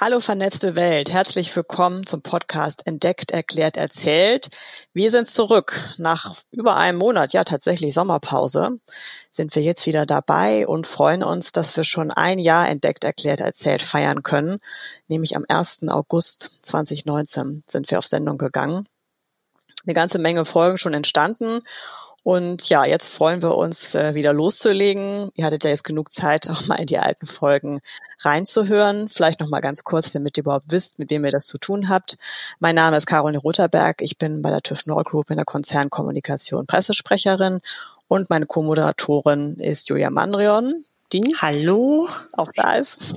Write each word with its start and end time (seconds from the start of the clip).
Hallo 0.00 0.20
vernetzte 0.20 0.76
Welt, 0.76 1.10
herzlich 1.10 1.56
willkommen 1.56 2.06
zum 2.06 2.22
Podcast 2.22 2.86
Entdeckt, 2.86 3.32
Erklärt, 3.32 3.76
Erzählt. 3.76 4.48
Wir 4.92 5.10
sind 5.10 5.26
zurück. 5.26 5.92
Nach 5.96 6.36
über 6.52 6.76
einem 6.76 6.98
Monat, 6.98 7.32
ja 7.32 7.42
tatsächlich 7.42 7.94
Sommerpause, 7.94 8.78
sind 9.32 9.56
wir 9.56 9.62
jetzt 9.62 9.86
wieder 9.86 10.06
dabei 10.06 10.68
und 10.68 10.86
freuen 10.86 11.24
uns, 11.24 11.50
dass 11.50 11.76
wir 11.76 11.82
schon 11.82 12.12
ein 12.12 12.38
Jahr 12.38 12.68
Entdeckt, 12.68 13.02
Erklärt, 13.02 13.40
Erzählt 13.40 13.82
feiern 13.82 14.22
können. 14.22 14.58
Nämlich 15.08 15.34
am 15.34 15.44
1. 15.48 15.88
August 15.88 16.52
2019 16.62 17.64
sind 17.66 17.90
wir 17.90 17.98
auf 17.98 18.06
Sendung 18.06 18.38
gegangen. 18.38 18.86
Eine 19.84 19.94
ganze 19.94 20.20
Menge 20.20 20.44
Folgen 20.44 20.78
schon 20.78 20.94
entstanden 20.94 21.58
und 22.22 22.68
ja, 22.68 22.84
jetzt 22.84 23.08
freuen 23.08 23.42
wir 23.42 23.56
uns, 23.56 23.94
äh, 23.94 24.14
wieder 24.14 24.32
loszulegen. 24.32 25.30
Ihr 25.34 25.44
hattet 25.44 25.64
ja 25.64 25.70
jetzt 25.70 25.84
genug 25.84 26.12
Zeit, 26.12 26.48
auch 26.48 26.66
mal 26.66 26.76
in 26.76 26.86
die 26.86 26.98
alten 26.98 27.26
Folgen 27.26 27.80
reinzuhören. 28.20 29.08
Vielleicht 29.08 29.40
noch 29.40 29.48
mal 29.48 29.60
ganz 29.60 29.84
kurz, 29.84 30.12
damit 30.12 30.36
ihr 30.36 30.42
überhaupt 30.42 30.70
wisst, 30.70 30.98
mit 30.98 31.10
wem 31.10 31.24
ihr 31.24 31.30
das 31.30 31.46
zu 31.46 31.58
tun 31.58 31.88
habt. 31.88 32.18
Mein 32.58 32.74
Name 32.74 32.96
ist 32.96 33.06
Caroline 33.06 33.38
Rotherberg. 33.38 34.02
Ich 34.02 34.18
bin 34.18 34.42
bei 34.42 34.50
der 34.50 34.60
TÜV 34.60 34.86
Nord 34.86 35.08
Group 35.08 35.30
in 35.30 35.36
der 35.36 35.44
Konzernkommunikation 35.44 36.66
Pressesprecherin 36.66 37.60
und 38.08 38.30
meine 38.30 38.46
Co-Moderatorin 38.46 39.56
ist 39.56 39.88
Julia 39.88 40.10
Mandrion 40.10 40.84
die 41.12 41.34
Hallo. 41.40 42.08
auch 42.32 42.50
da 42.54 42.74
ist. 42.74 43.14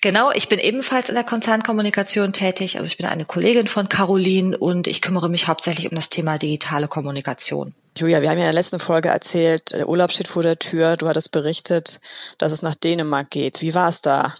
Genau, 0.00 0.30
ich 0.32 0.48
bin 0.48 0.58
ebenfalls 0.58 1.08
in 1.08 1.14
der 1.14 1.24
Konzernkommunikation 1.24 2.32
tätig. 2.32 2.78
Also 2.78 2.86
ich 2.88 2.96
bin 2.96 3.06
eine 3.06 3.24
Kollegin 3.24 3.66
von 3.66 3.88
Caroline 3.88 4.56
und 4.56 4.86
ich 4.86 5.02
kümmere 5.02 5.28
mich 5.28 5.48
hauptsächlich 5.48 5.90
um 5.90 5.94
das 5.94 6.08
Thema 6.08 6.38
digitale 6.38 6.88
Kommunikation. 6.88 7.74
Julia, 7.96 8.22
wir 8.22 8.30
haben 8.30 8.38
ja 8.38 8.44
in 8.44 8.48
der 8.48 8.54
letzten 8.54 8.80
Folge 8.80 9.10
erzählt, 9.10 9.72
der 9.72 9.88
Urlaub 9.88 10.10
steht 10.10 10.26
vor 10.26 10.42
der 10.42 10.58
Tür. 10.58 10.96
Du 10.96 11.08
hattest 11.08 11.30
berichtet, 11.30 12.00
dass 12.38 12.50
es 12.50 12.62
nach 12.62 12.74
Dänemark 12.74 13.30
geht. 13.30 13.62
Wie 13.62 13.74
war 13.74 13.88
es 13.88 14.02
da? 14.02 14.34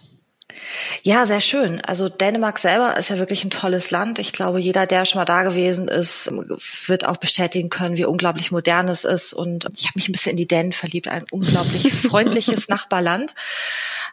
Ja, 1.01 1.25
sehr 1.25 1.41
schön. 1.41 1.81
Also 1.81 2.07
Dänemark 2.07 2.59
selber 2.59 2.97
ist 2.97 3.09
ja 3.09 3.17
wirklich 3.17 3.43
ein 3.43 3.49
tolles 3.49 3.89
Land. 3.89 4.19
Ich 4.19 4.31
glaube, 4.31 4.59
jeder, 4.59 4.85
der 4.85 5.05
schon 5.05 5.19
mal 5.19 5.25
da 5.25 5.41
gewesen 5.43 5.87
ist, 5.87 6.31
wird 6.87 7.07
auch 7.07 7.17
bestätigen 7.17 7.69
können, 7.69 7.97
wie 7.97 8.05
unglaublich 8.05 8.51
modern 8.51 8.87
es 8.87 9.05
ist. 9.05 9.33
Und 9.33 9.67
ich 9.75 9.87
habe 9.87 9.93
mich 9.95 10.07
ein 10.07 10.11
bisschen 10.11 10.31
in 10.31 10.37
die 10.37 10.47
Dänen 10.47 10.71
verliebt. 10.71 11.07
Ein 11.07 11.25
unglaublich 11.31 11.91
freundliches 12.09 12.67
Nachbarland. 12.67 13.33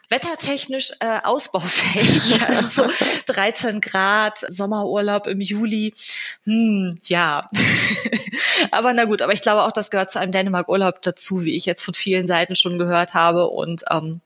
Wettertechnisch 0.09 0.91
äh, 0.99 1.19
ausbaufähig, 1.23 2.41
also 2.47 2.87
so 2.87 2.91
13 3.27 3.79
Grad, 3.79 4.43
Sommerurlaub 4.47 5.27
im 5.27 5.39
Juli. 5.39 5.93
Hm, 6.45 6.99
ja. 7.05 7.49
aber 8.71 8.93
na 8.93 9.05
gut, 9.05 9.21
aber 9.21 9.33
ich 9.33 9.41
glaube 9.41 9.63
auch, 9.63 9.71
das 9.71 9.91
gehört 9.91 10.11
zu 10.11 10.19
einem 10.19 10.31
Dänemark-Urlaub 10.31 11.01
dazu, 11.01 11.45
wie 11.45 11.55
ich 11.55 11.65
jetzt 11.65 11.83
von 11.83 11.93
vielen 11.93 12.27
Seiten 12.27 12.55
schon 12.55 12.77
gehört 12.77 13.13
habe. 13.13 13.47
Und 13.47 13.85
ähm, 13.89 14.21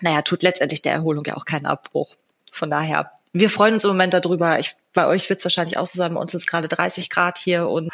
naja, 0.00 0.22
tut 0.22 0.42
letztendlich 0.42 0.82
der 0.82 0.92
Erholung 0.92 1.24
ja 1.24 1.36
auch 1.36 1.44
keinen 1.44 1.66
Abbruch. 1.66 2.16
Von 2.52 2.70
daher, 2.70 3.12
wir 3.32 3.48
freuen 3.48 3.74
uns 3.74 3.84
im 3.84 3.90
Moment 3.90 4.12
darüber. 4.12 4.58
Ich, 4.58 4.74
bei 4.92 5.06
euch 5.06 5.28
wird 5.28 5.38
es 5.40 5.44
wahrscheinlich 5.44 5.76
auch 5.76 5.86
so 5.86 5.96
sein. 5.96 6.14
Bei 6.14 6.20
uns 6.20 6.34
ist 6.34 6.46
gerade 6.46 6.68
30 6.68 7.10
Grad 7.10 7.38
hier 7.38 7.68
und 7.68 7.90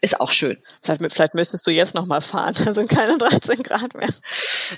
ist 0.00 0.20
auch 0.20 0.30
schön. 0.30 0.56
Vielleicht, 0.82 1.12
vielleicht 1.12 1.34
müsstest 1.34 1.66
du 1.66 1.70
jetzt 1.70 1.94
noch 1.94 2.06
mal 2.06 2.20
fahren. 2.20 2.54
Da 2.64 2.72
sind 2.72 2.88
keine 2.88 3.18
13 3.18 3.62
Grad 3.62 3.94
mehr. 3.94 4.08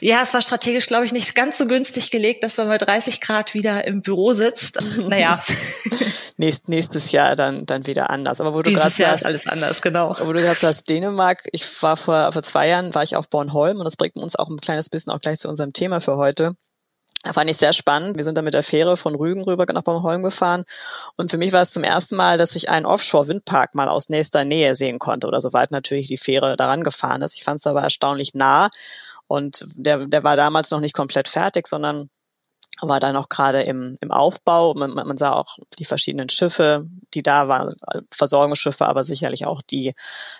Ja, 0.01 0.23
es 0.23 0.35
war 0.35 0.43
strategisch, 0.43 0.87
glaube 0.87 1.05
ich, 1.05 1.13
nicht 1.13 1.35
ganz 1.35 1.59
so 1.59 1.67
günstig 1.67 2.11
gelegt, 2.11 2.43
dass 2.43 2.57
man 2.57 2.69
bei 2.69 2.79
30 2.79 3.21
Grad 3.21 3.55
wieder 3.55 3.87
im 3.87 4.03
Büro 4.03 4.33
sitzt. 4.33 4.79
Naja. 5.09 5.43
Nächst, 6.37 6.69
nächstes 6.69 7.13
Jahr 7.13 7.35
dann, 7.35 7.67
dann 7.67 7.87
wieder 7.87 8.11
anders. 8.11 8.41
Aber 8.41 8.53
wo 8.53 8.63
du 8.63 8.73
gerade 8.73 8.89
ist 8.89 9.25
alles 9.25 9.47
anders, 9.47 9.81
genau. 9.81 10.17
Wo 10.21 10.33
du 10.33 10.41
gerade 10.41 10.59
sagst, 10.59 10.89
Dänemark. 10.89 11.49
Ich 11.53 11.83
war 11.83 11.97
vor, 11.97 12.33
vor 12.33 12.43
zwei 12.43 12.69
Jahren, 12.69 12.95
war 12.95 13.03
ich 13.03 13.17
auf 13.17 13.31
Bornholm 13.31 13.79
und 13.79 13.85
das 13.85 13.97
bringt 13.97 14.17
uns 14.17 14.37
auch 14.37 14.49
ein 14.49 14.59
kleines 14.59 14.91
bisschen 14.91 15.13
auch 15.13 15.21
gleich 15.21 15.39
zu 15.39 15.49
unserem 15.49 15.73
Thema 15.73 16.01
für 16.01 16.17
heute. 16.17 16.57
Da 17.25 17.33
fand 17.33 17.51
ich 17.51 17.57
sehr 17.57 17.73
spannend. 17.73 18.17
Wir 18.17 18.23
sind 18.23 18.39
da 18.39 18.43
mit 18.43 18.55
der 18.55 18.63
Fähre 18.63 18.97
von 18.97 19.17
Rügen 19.17 19.43
rüber 19.43 19.67
nach 19.73 19.83
Bornholm 19.83 20.23
gefahren. 20.23 20.65
Und 21.17 21.31
für 21.31 21.39
mich 21.39 21.53
war 21.53 21.63
es 21.63 21.73
zum 21.73 21.83
ersten 21.83 22.15
Mal, 22.17 22.39
dass 22.39 22.55
ich 22.55 22.71
einen 22.71 22.87
Offshore-Windpark 22.87 23.75
mal 23.75 23.89
aus 23.89 24.09
nächster 24.09 24.45
Nähe 24.45 24.77
sehen 24.77 25.01
konnte 25.01 25.27
oder 25.27 25.41
soweit 25.41 25.73
natürlich 25.73 26.07
die 26.07 26.17
Fähre 26.17 26.57
daran 26.57 26.85
gefahren 26.85 27.23
ist. 27.23 27.35
Ich 27.35 27.43
fand 27.43 27.59
es 27.59 27.67
aber 27.67 27.83
erstaunlich 27.83 28.35
nah. 28.35 28.69
Und 29.27 29.67
der, 29.75 30.07
der 30.07 30.23
war 30.23 30.37
damals 30.37 30.71
noch 30.71 30.81
nicht 30.81 30.95
komplett 30.95 31.29
fertig, 31.29 31.67
sondern 31.67 32.09
war 32.83 33.01
da 33.01 33.13
noch 33.13 33.29
gerade 33.29 33.63
im, 33.63 33.97
im 34.01 34.11
Aufbau. 34.11 34.75
Man, 34.75 34.93
man 34.93 35.17
sah 35.17 35.33
auch 35.33 35.59
die 35.79 35.85
verschiedenen 35.85 36.29
Schiffe, 36.29 36.87
die 37.15 37.23
da 37.23 37.49
waren, 37.49 37.75
Versorgungsschiffe, 38.11 38.87
aber 38.87 39.05
sicherlich 39.05 39.47
auch 39.47 39.63
die 39.63 39.95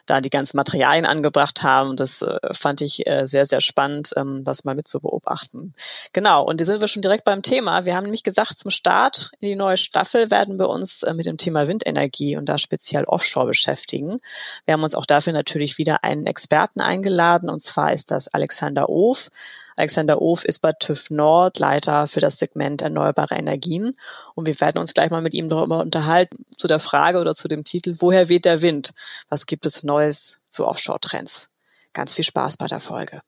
da 0.07 0.21
die 0.21 0.31
ganzen 0.31 0.57
Materialien 0.57 1.07
angebracht 1.07 1.63
haben. 1.63 1.97
Das 1.97 2.23
äh, 2.23 2.39
fand 2.53 2.81
ich 2.81 3.07
äh, 3.07 3.27
sehr, 3.27 3.47
sehr 3.47 3.61
spannend, 3.61 4.13
ähm, 4.17 4.45
das 4.45 4.65
mal 4.65 4.75
mit 4.75 4.89
zu 4.89 5.01
beobachten. 5.01 5.75
Genau, 6.13 6.45
und 6.45 6.61
da 6.61 6.65
sind 6.65 6.81
wir 6.81 6.89
schon 6.89 7.03
direkt 7.03 7.25
beim 7.25 7.43
Thema. 7.43 7.85
Wir 7.85 7.97
haben 7.97 8.05
nämlich 8.05 8.23
gesagt, 8.23 8.59
zum 8.59 8.71
Start 8.71 9.33
in 9.41 9.49
die 9.49 9.57
neue 9.57 9.77
Staffel 9.77 10.31
werden 10.31 10.59
wir 10.59 10.69
uns 10.69 11.03
äh, 11.03 11.15
mit 11.15 11.27
dem 11.27 11.37
Thema 11.37 11.69
Windenergie 11.69 12.37
und 12.37 12.47
da 12.47 12.59
speziell 12.59 13.05
Offshore 13.05 13.47
beschäftigen. 13.47 14.19
Wir 14.65 14.75
haben 14.75 14.83
uns 14.83 14.95
auch 14.95 15.07
dafür 15.07 15.33
natürlich 15.33 15.79
wieder 15.79 16.05
einen 16.05 16.27
Experten 16.27 16.81
eingeladen, 16.81 17.49
und 17.49 17.63
zwar 17.63 17.93
ist 17.93 18.11
das 18.11 18.29
Alexander 18.29 18.89
Of. 18.89 19.31
Alexander 19.79 20.21
Of 20.21 20.45
ist 20.45 20.61
bei 20.61 20.73
TÜV 20.73 21.11
Nord 21.11 21.59
Leiter 21.59 22.07
für 22.09 22.21
das 22.21 22.39
Segment 22.39 22.83
erneuerbare 22.83 23.37
Energien. 23.37 23.95
Und 24.35 24.47
wir 24.47 24.61
werden 24.61 24.79
uns 24.79 24.95
gleich 24.95 25.11
mal 25.11 25.23
mit 25.23 25.35
ihm 25.35 25.49
darüber 25.49 25.81
unterhalten, 25.81 26.45
zu 26.57 26.69
der 26.69 26.79
Frage 26.79 27.19
oder 27.19 27.35
zu 27.35 27.49
dem 27.49 27.65
Titel, 27.65 27.95
woher 27.99 28.29
weht 28.29 28.45
der 28.45 28.63
Wind? 28.63 28.93
Was 29.29 29.47
gibt 29.47 29.67
es 29.67 29.83
Neues 29.83 30.39
zu 30.49 30.67
Offshore-Trends? 30.67 31.49
Ganz 31.93 32.15
viel 32.15 32.25
Spaß 32.25 32.57
bei 32.57 32.67
der 32.67 32.81
Folge. 32.81 33.21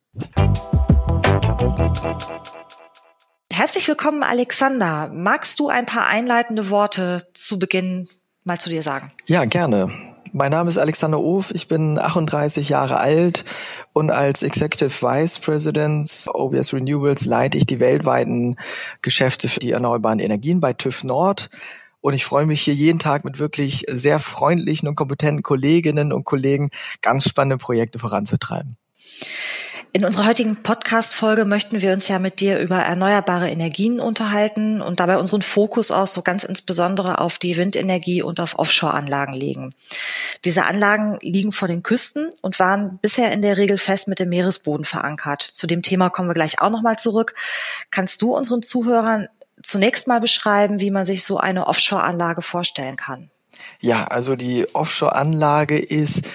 Herzlich 3.53 3.89
willkommen, 3.89 4.23
Alexander. 4.23 5.11
Magst 5.13 5.61
du 5.61 5.69
ein 5.69 5.87
paar 5.87 6.07
einleitende 6.07 6.71
Worte 6.71 7.29
zu 7.35 7.59
Beginn 7.59 8.09
mal 8.45 8.59
zu 8.59 8.71
dir 8.71 8.83
sagen? 8.83 9.13
Ja, 9.27 9.45
gerne. 9.45 9.91
Mein 10.33 10.53
Name 10.53 10.71
ist 10.71 10.79
Alexander 10.79 11.19
Of, 11.19 11.53
ich 11.53 11.67
bin 11.67 11.99
38 11.99 12.69
Jahre 12.69 12.99
alt 12.99 13.45
und 13.93 14.11
als 14.11 14.45
Executive 14.45 15.03
Vice 15.03 15.41
President 15.41 16.27
OBS 16.33 16.73
Renewables 16.73 17.25
leite 17.25 17.59
ich 17.59 17.67
die 17.67 17.81
weltweiten 17.81 18.57
Geschäfte 19.03 19.49
für 19.49 19.59
die 19.59 19.73
erneuerbaren 19.73 20.21
Energien 20.21 20.61
bei 20.61 20.73
TÜV 20.73 21.03
Nord. 21.03 21.51
Und 22.01 22.15
ich 22.15 22.25
freue 22.25 22.47
mich 22.47 22.63
hier 22.63 22.75
jeden 22.75 23.01
Tag 23.01 23.25
mit 23.25 23.41
wirklich 23.41 23.85
sehr 23.89 24.21
freundlichen 24.21 24.89
und 24.89 24.95
kompetenten 24.95 25.43
Kolleginnen 25.43 26.13
und 26.13 26.25
Kollegen 26.25 26.71
ganz 27.03 27.29
spannende 27.29 27.59
Projekte 27.59 27.99
voranzutreiben. 27.99 28.77
In 29.93 30.05
unserer 30.05 30.27
heutigen 30.27 30.55
Podcast-Folge 30.63 31.45
möchten 31.45 31.83
wir 31.83 31.93
uns 31.93 32.07
ja 32.07 32.21
mit 32.21 32.39
dir 32.39 32.61
über 32.61 32.77
erneuerbare 32.77 33.51
Energien 33.51 33.99
unterhalten 33.99 34.83
und 34.83 35.01
dabei 35.01 35.19
unseren 35.19 35.43
Fokus 35.43 35.91
auch 35.91 36.07
so 36.07 36.23
ganz 36.23 36.45
insbesondere 36.45 37.19
auf 37.19 37.39
die 37.39 37.57
Windenergie 37.57 38.23
und 38.23 38.39
auf 38.39 38.57
Offshore-Anlagen 38.57 39.33
legen. 39.33 39.75
Diese 40.45 40.65
Anlagen 40.65 41.19
liegen 41.23 41.51
vor 41.51 41.67
den 41.67 41.83
Küsten 41.83 42.31
und 42.41 42.61
waren 42.61 43.01
bisher 43.03 43.33
in 43.33 43.43
der 43.43 43.57
Regel 43.57 43.79
fest 43.79 44.07
mit 44.07 44.21
dem 44.21 44.29
Meeresboden 44.29 44.85
verankert. 44.85 45.43
Zu 45.43 45.67
dem 45.67 45.83
Thema 45.83 46.09
kommen 46.09 46.29
wir 46.29 46.35
gleich 46.35 46.61
auch 46.61 46.71
nochmal 46.71 46.97
zurück. 46.97 47.35
Kannst 47.91 48.23
du 48.23 48.33
unseren 48.33 48.63
Zuhörern 48.63 49.27
zunächst 49.61 50.07
mal 50.07 50.21
beschreiben, 50.21 50.79
wie 50.79 50.93
man 50.93 51.05
sich 51.05 51.25
so 51.25 51.39
eine 51.39 51.67
Offshore-Anlage 51.67 52.43
vorstellen 52.43 52.95
kann? 52.95 53.29
Ja, 53.81 54.05
also 54.05 54.37
die 54.37 54.73
Offshore-Anlage 54.73 55.81
ist 55.81 56.29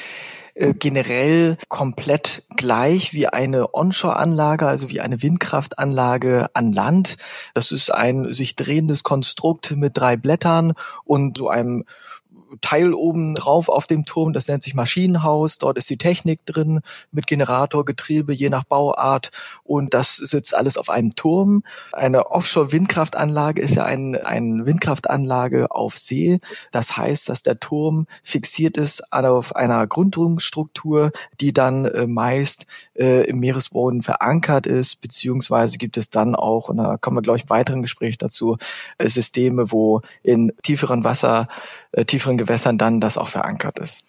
äh, 0.56 0.74
generell 0.74 1.58
komplett 1.68 2.44
gleich 2.56 3.14
wie 3.14 3.28
eine 3.28 3.74
Onshore-Anlage, 3.74 4.66
also 4.68 4.90
wie 4.90 5.02
eine 5.02 5.22
Windkraftanlage 5.22 6.48
an 6.54 6.72
Land. 6.72 7.18
Das 7.54 7.72
ist 7.72 7.94
ein 7.94 8.34
sich 8.34 8.56
drehendes 8.56 9.04
Konstrukt 9.04 9.72
mit 9.72 9.98
drei 9.98 10.16
Blättern 10.16 10.74
und 11.04 11.38
so 11.38 11.50
einem 11.50 11.84
Teil 12.62 12.94
oben 12.94 13.36
drauf 13.36 13.70
auf 13.70 13.88
dem 13.88 14.06
Turm, 14.06 14.34
das 14.34 14.48
nennt 14.48 14.64
sich 14.64 14.76
Maschinenhaus. 14.76 15.58
Dort 15.58 15.78
ist 15.78 15.90
die 15.90 15.98
Technik 15.98 16.46
drin 16.46 16.82
mit 17.12 17.28
Generator, 17.28 17.86
Getriebe, 17.86 18.34
je 18.34 18.50
nach 18.50 18.64
Bauart. 18.64 19.32
Und 19.64 19.94
das 19.94 20.16
sitzt 20.16 20.56
alles 20.56 20.78
auf 20.78 20.90
einem 20.90 21.16
Turm. 21.16 21.64
Eine 21.92 22.32
Offshore-Windkraftanlage 22.32 23.62
ist 23.62 23.76
ja 23.76 23.86
ein, 23.86 24.16
eine 24.16 24.66
Windkraftanlage 24.66 25.72
auf 25.72 25.98
See. 25.98 26.40
Das 26.72 26.98
heißt, 26.98 27.30
dass 27.30 27.44
der 27.44 27.60
Turm 27.60 28.08
fixiert 28.24 28.78
ist 28.78 29.12
auf 29.12 29.56
einer 29.56 29.88
Grundstruktur, 29.88 31.12
die 31.40 31.54
dann 31.54 31.86
äh, 31.86 32.08
meist 32.08 32.66
äh, 32.96 33.28
im 33.28 33.40
Meeresboden 33.40 34.02
verankert 34.02 34.68
ist, 34.68 35.02
beziehungsweise 35.02 35.78
gibt 35.78 35.98
es 35.98 36.10
dann 36.10 36.36
auch, 36.36 36.70
und 36.70 36.78
da 36.78 36.98
kommen 36.98 37.18
wir, 37.18 37.22
glaube 37.22 37.38
ich, 37.38 37.44
im 37.44 37.50
weiteren 37.50 37.82
Gespräch 37.82 38.18
dazu, 38.18 38.58
äh, 38.98 39.10
Systeme, 39.10 39.72
wo 39.72 40.02
in 40.24 40.52
tieferen 40.64 41.04
Wasser 41.04 41.48
äh, 41.96 42.04
tieferen 42.04 42.38
Gewässern 42.38 42.78
dann 42.78 43.00
das 43.00 43.18
auch 43.18 43.30
verankert 43.30 43.80
ist. 43.80 44.02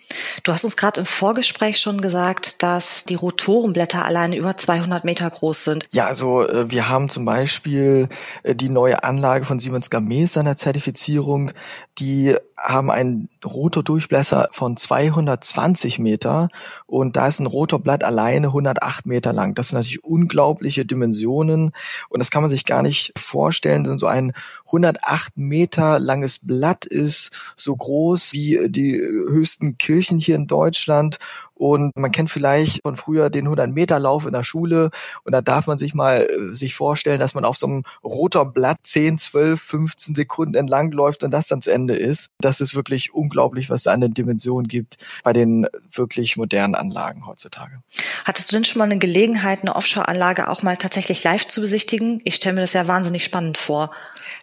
Du 0.42 0.52
hast 0.52 0.64
uns 0.64 0.76
gerade 0.76 1.00
im 1.00 1.06
Vorgespräch 1.06 1.78
schon 1.78 2.00
gesagt, 2.00 2.62
dass 2.62 3.04
die 3.04 3.14
Rotorenblätter 3.14 4.04
alleine 4.04 4.36
über 4.36 4.56
200 4.56 5.04
Meter 5.04 5.30
groß 5.30 5.64
sind. 5.64 5.88
Ja, 5.92 6.06
also 6.06 6.46
äh, 6.48 6.68
wir 6.70 6.88
haben 6.88 7.08
zum 7.08 7.24
Beispiel 7.24 8.08
äh, 8.42 8.56
die 8.56 8.70
neue 8.70 9.04
Anlage 9.04 9.44
von 9.44 9.60
Siemens 9.60 9.88
Gamesa 9.88 10.40
in 10.40 10.46
der 10.46 10.56
Zertifizierung, 10.56 11.52
die 11.98 12.34
haben 12.56 12.90
einen 12.90 13.28
Rotordurchblätter 13.44 14.48
von 14.50 14.76
220 14.76 15.98
Meter 15.98 16.48
und 16.86 17.16
da 17.16 17.26
ist 17.28 17.38
ein 17.38 17.46
Rotorblatt 17.46 18.02
alleine 18.02 18.48
108 18.48 19.06
Meter 19.06 19.32
lang. 19.32 19.54
Das 19.54 19.68
sind 19.68 19.78
natürlich 19.78 20.04
unglaubliche 20.04 20.84
Dimensionen 20.84 21.72
und 22.08 22.18
das 22.18 22.30
kann 22.30 22.42
man 22.42 22.50
sich 22.50 22.64
gar 22.64 22.82
nicht 22.82 23.12
vorstellen, 23.16 23.84
denn 23.84 23.98
so 23.98 24.06
ein 24.06 24.32
108 24.66 25.36
Meter 25.36 25.98
langes 25.98 26.40
Blatt 26.40 26.86
ist 26.86 27.30
so 27.56 27.75
groß 27.76 28.32
wie 28.32 28.68
die 28.68 28.92
höchsten 28.98 29.78
Kirchen 29.78 30.18
hier 30.18 30.36
in 30.36 30.46
Deutschland 30.46 31.18
und 31.56 31.96
man 31.96 32.12
kennt 32.12 32.30
vielleicht 32.30 32.82
von 32.82 32.96
früher 32.96 33.30
den 33.30 33.48
100-Meter-Lauf 33.48 34.26
in 34.26 34.34
der 34.34 34.44
Schule. 34.44 34.90
Und 35.24 35.32
da 35.32 35.40
darf 35.40 35.66
man 35.66 35.78
sich 35.78 35.94
mal 35.94 36.28
äh, 36.28 36.54
sich 36.54 36.74
vorstellen, 36.74 37.18
dass 37.18 37.34
man 37.34 37.46
auf 37.46 37.56
so 37.56 37.66
einem 37.66 37.82
roter 38.04 38.44
Blatt 38.44 38.78
10, 38.82 39.18
12, 39.18 39.60
15 39.60 40.14
Sekunden 40.14 40.54
entlang 40.54 40.92
läuft 40.92 41.24
und 41.24 41.30
das 41.30 41.48
dann 41.48 41.62
zu 41.62 41.70
Ende 41.70 41.96
ist. 41.96 42.30
Das 42.40 42.60
ist 42.60 42.74
wirklich 42.74 43.14
unglaublich, 43.14 43.70
was 43.70 43.84
da 43.84 43.92
an 43.92 44.02
den 44.02 44.12
Dimensionen 44.12 44.68
gibt 44.68 44.98
bei 45.22 45.32
den 45.32 45.66
wirklich 45.90 46.36
modernen 46.36 46.74
Anlagen 46.74 47.26
heutzutage. 47.26 47.80
Hattest 48.26 48.52
du 48.52 48.56
denn 48.56 48.64
schon 48.64 48.78
mal 48.78 48.84
eine 48.84 48.98
Gelegenheit, 48.98 49.60
eine 49.62 49.74
Offshore-Anlage 49.74 50.50
auch 50.50 50.62
mal 50.62 50.76
tatsächlich 50.76 51.24
live 51.24 51.48
zu 51.48 51.62
besichtigen? 51.62 52.20
Ich 52.24 52.34
stelle 52.34 52.56
mir 52.56 52.60
das 52.60 52.74
ja 52.74 52.86
wahnsinnig 52.86 53.24
spannend 53.24 53.56
vor. 53.56 53.92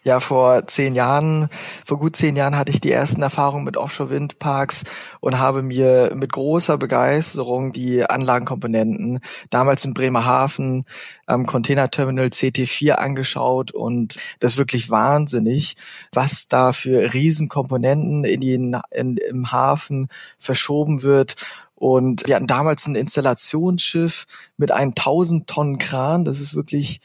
Ja, 0.06 0.20
vor 0.20 0.68
zehn 0.68 0.96
Jahren, 0.96 1.48
vor 1.86 1.98
gut 1.98 2.18
zehn 2.18 2.36
Jahren 2.36 2.58
hatte 2.58 2.74
ich 2.74 2.82
die 2.82 2.92
ersten 2.92 3.22
Erfahrungen 3.22 3.64
mit 3.64 3.78
Offshore-Windparks 3.78 4.84
und 5.22 5.38
habe 5.38 5.62
mir 5.62 6.12
mit 6.14 6.34
großer 6.34 6.78
Begeisterung 6.78 7.72
die 7.72 8.04
Anlagenkomponenten 8.04 9.22
damals 9.50 9.86
in 9.86 9.94
Bremerhaven 9.94 10.84
am 11.26 11.46
Containerterminal 11.46 12.28
CT4 12.28 12.92
angeschaut 12.96 13.72
und 13.72 14.20
das 14.42 14.54
ist 14.54 14.58
wirklich 14.58 14.90
wahnsinnig, 14.90 15.78
was 16.12 16.50
da 16.50 16.74
für 16.74 17.14
Riesenkomponenten 17.14 18.26
in 18.26 18.42
den, 18.42 18.78
in, 18.92 19.16
im 19.16 19.54
Hafen 19.54 20.10
verschoben 20.38 21.04
wird 21.04 21.36
und 21.76 22.28
wir 22.28 22.36
hatten 22.36 22.48
damals 22.48 22.88
ein 22.88 22.96
Installationsschiff 22.96 24.26
mit 24.58 24.72
einem 24.72 24.92
1000 24.92 25.48
Tonnen 25.48 25.80
Kran. 25.80 26.24
Das 26.24 26.40
ist 26.40 26.56
wirklich 26.56 27.02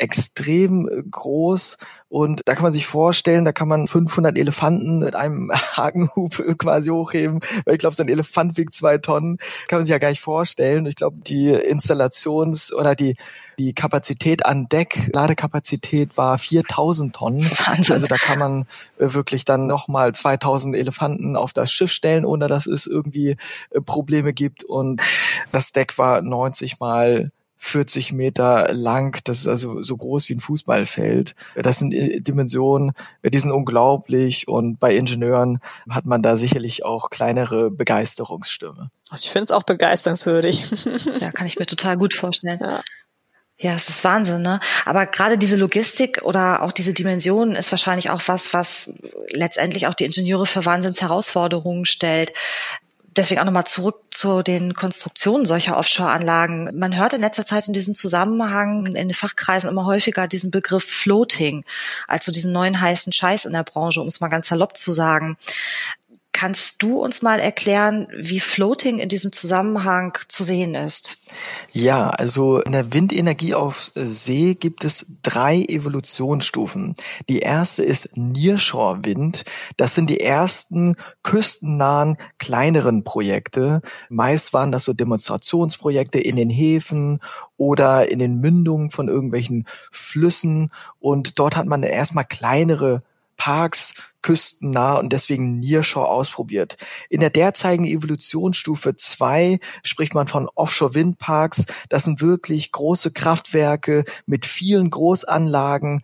extrem 0.00 0.88
äh, 0.88 1.02
groß 1.08 1.76
und 2.08 2.42
da 2.46 2.54
kann 2.54 2.64
man 2.64 2.72
sich 2.72 2.86
vorstellen, 2.86 3.44
da 3.44 3.52
kann 3.52 3.68
man 3.68 3.86
500 3.86 4.36
Elefanten 4.36 4.98
mit 4.98 5.14
einem 5.14 5.52
Hakenhub 5.76 6.42
quasi 6.58 6.90
hochheben, 6.90 7.40
weil 7.64 7.74
ich 7.74 7.78
glaube, 7.78 7.94
so 7.94 8.02
ein 8.02 8.08
Elefant 8.08 8.58
wiegt 8.58 8.74
zwei 8.74 8.98
Tonnen, 8.98 9.38
kann 9.68 9.78
man 9.78 9.84
sich 9.84 9.92
ja 9.92 9.98
gar 9.98 10.10
nicht 10.10 10.20
vorstellen. 10.20 10.86
Ich 10.86 10.96
glaube, 10.96 11.18
die 11.22 11.52
Installations- 11.52 12.74
oder 12.74 12.94
die 12.96 13.16
die 13.60 13.74
Kapazität 13.74 14.46
an 14.46 14.70
Deck, 14.70 15.10
Ladekapazität 15.12 16.16
war 16.16 16.38
4000 16.38 17.14
Tonnen. 17.14 17.44
Wahnsinn. 17.66 17.92
Also 17.92 18.06
da 18.06 18.16
kann 18.16 18.38
man 18.38 18.62
äh, 18.98 19.12
wirklich 19.12 19.44
dann 19.44 19.66
nochmal 19.66 20.14
2000 20.14 20.74
Elefanten 20.74 21.36
auf 21.36 21.52
das 21.52 21.70
Schiff 21.70 21.92
stellen, 21.92 22.24
ohne 22.24 22.46
dass 22.46 22.66
es 22.66 22.86
irgendwie 22.86 23.36
äh, 23.70 23.82
Probleme 23.82 24.32
gibt. 24.32 24.64
Und 24.64 25.02
das 25.52 25.72
Deck 25.72 25.98
war 25.98 26.22
90 26.22 26.80
mal 26.80 27.28
40 27.62 28.12
Meter 28.12 28.72
lang, 28.72 29.20
das 29.24 29.40
ist 29.40 29.48
also 29.48 29.82
so 29.82 29.94
groß 29.94 30.30
wie 30.30 30.34
ein 30.34 30.40
Fußballfeld. 30.40 31.34
Das 31.56 31.78
sind 31.78 31.92
äh, 31.92 32.20
Dimensionen, 32.20 32.92
die 33.22 33.38
sind 33.38 33.52
unglaublich 33.52 34.48
und 34.48 34.80
bei 34.80 34.96
Ingenieuren 34.96 35.60
hat 35.90 36.06
man 36.06 36.22
da 36.22 36.38
sicherlich 36.38 36.86
auch 36.86 37.10
kleinere 37.10 37.70
Begeisterungsstimme. 37.70 38.88
Also 39.10 39.24
ich 39.24 39.30
finde 39.30 39.44
es 39.44 39.50
auch 39.52 39.62
begeisterungswürdig. 39.62 40.72
Ja, 41.20 41.30
kann 41.32 41.46
ich 41.46 41.58
mir 41.58 41.66
total 41.66 41.98
gut 41.98 42.14
vorstellen. 42.14 42.60
Ja. 42.62 42.82
Ja, 43.62 43.74
es 43.74 43.90
ist 43.90 44.04
Wahnsinn, 44.04 44.40
ne? 44.40 44.58
Aber 44.86 45.04
gerade 45.04 45.36
diese 45.36 45.56
Logistik 45.56 46.22
oder 46.22 46.62
auch 46.62 46.72
diese 46.72 46.94
Dimensionen 46.94 47.56
ist 47.56 47.70
wahrscheinlich 47.70 48.08
auch 48.08 48.22
was, 48.24 48.54
was 48.54 48.90
letztendlich 49.32 49.86
auch 49.86 49.92
die 49.92 50.06
Ingenieure 50.06 50.46
für 50.46 50.64
Wahnsinnsherausforderungen 50.64 51.84
stellt 51.84 52.32
deswegen 53.16 53.40
auch 53.40 53.44
nochmal 53.44 53.66
zurück 53.66 54.02
zu 54.10 54.42
den 54.42 54.74
Konstruktionen 54.74 55.46
solcher 55.46 55.76
Offshore-Anlagen. 55.76 56.70
Man 56.78 56.96
hört 56.96 57.12
in 57.12 57.20
letzter 57.20 57.44
Zeit 57.44 57.66
in 57.66 57.72
diesem 57.74 57.94
Zusammenhang 57.94 58.86
in 58.86 58.94
den 58.94 59.14
Fachkreisen 59.14 59.68
immer 59.68 59.86
häufiger 59.86 60.28
diesen 60.28 60.50
Begriff 60.50 60.84
Floating, 60.84 61.64
also 62.08 62.32
diesen 62.32 62.52
neuen 62.52 62.80
heißen 62.80 63.12
Scheiß 63.12 63.44
in 63.44 63.52
der 63.52 63.64
Branche, 63.64 64.00
um 64.00 64.06
es 64.06 64.20
mal 64.20 64.28
ganz 64.28 64.48
salopp 64.48 64.76
zu 64.76 64.92
sagen. 64.92 65.36
Kannst 66.40 66.82
du 66.82 66.96
uns 67.04 67.20
mal 67.20 67.38
erklären, 67.38 68.08
wie 68.16 68.40
Floating 68.40 68.98
in 68.98 69.10
diesem 69.10 69.30
Zusammenhang 69.30 70.16
zu 70.26 70.42
sehen 70.42 70.74
ist? 70.74 71.18
Ja, 71.70 72.08
also 72.08 72.62
in 72.62 72.72
der 72.72 72.94
Windenergie 72.94 73.52
auf 73.52 73.92
See 73.94 74.54
gibt 74.54 74.84
es 74.84 75.18
drei 75.22 75.62
Evolutionsstufen. 75.62 76.94
Die 77.28 77.40
erste 77.40 77.82
ist 77.82 78.16
Nearshore-Wind. 78.16 79.44
Das 79.76 79.94
sind 79.94 80.08
die 80.08 80.20
ersten 80.20 80.96
küstennahen 81.22 82.16
kleineren 82.38 83.04
Projekte. 83.04 83.82
Meist 84.08 84.54
waren 84.54 84.72
das 84.72 84.86
so 84.86 84.94
Demonstrationsprojekte 84.94 86.20
in 86.20 86.36
den 86.36 86.48
Häfen 86.48 87.20
oder 87.58 88.10
in 88.10 88.18
den 88.18 88.40
Mündungen 88.40 88.90
von 88.90 89.08
irgendwelchen 89.08 89.66
Flüssen. 89.92 90.72
Und 91.00 91.38
dort 91.38 91.54
hat 91.54 91.66
man 91.66 91.82
erstmal 91.82 92.24
kleinere 92.24 93.00
Parks 93.40 93.94
küstennah 94.20 94.96
und 94.96 95.14
deswegen 95.14 95.60
Nearshore 95.60 96.08
ausprobiert. 96.08 96.76
In 97.08 97.20
der 97.20 97.30
derzeitigen 97.30 97.86
Evolutionsstufe 97.86 98.94
2 98.94 99.60
spricht 99.82 100.14
man 100.14 100.26
von 100.26 100.46
Offshore-Windparks. 100.54 101.64
Das 101.88 102.04
sind 102.04 102.20
wirklich 102.20 102.70
große 102.70 103.12
Kraftwerke 103.12 104.04
mit 104.26 104.44
vielen 104.44 104.90
Großanlagen, 104.90 106.02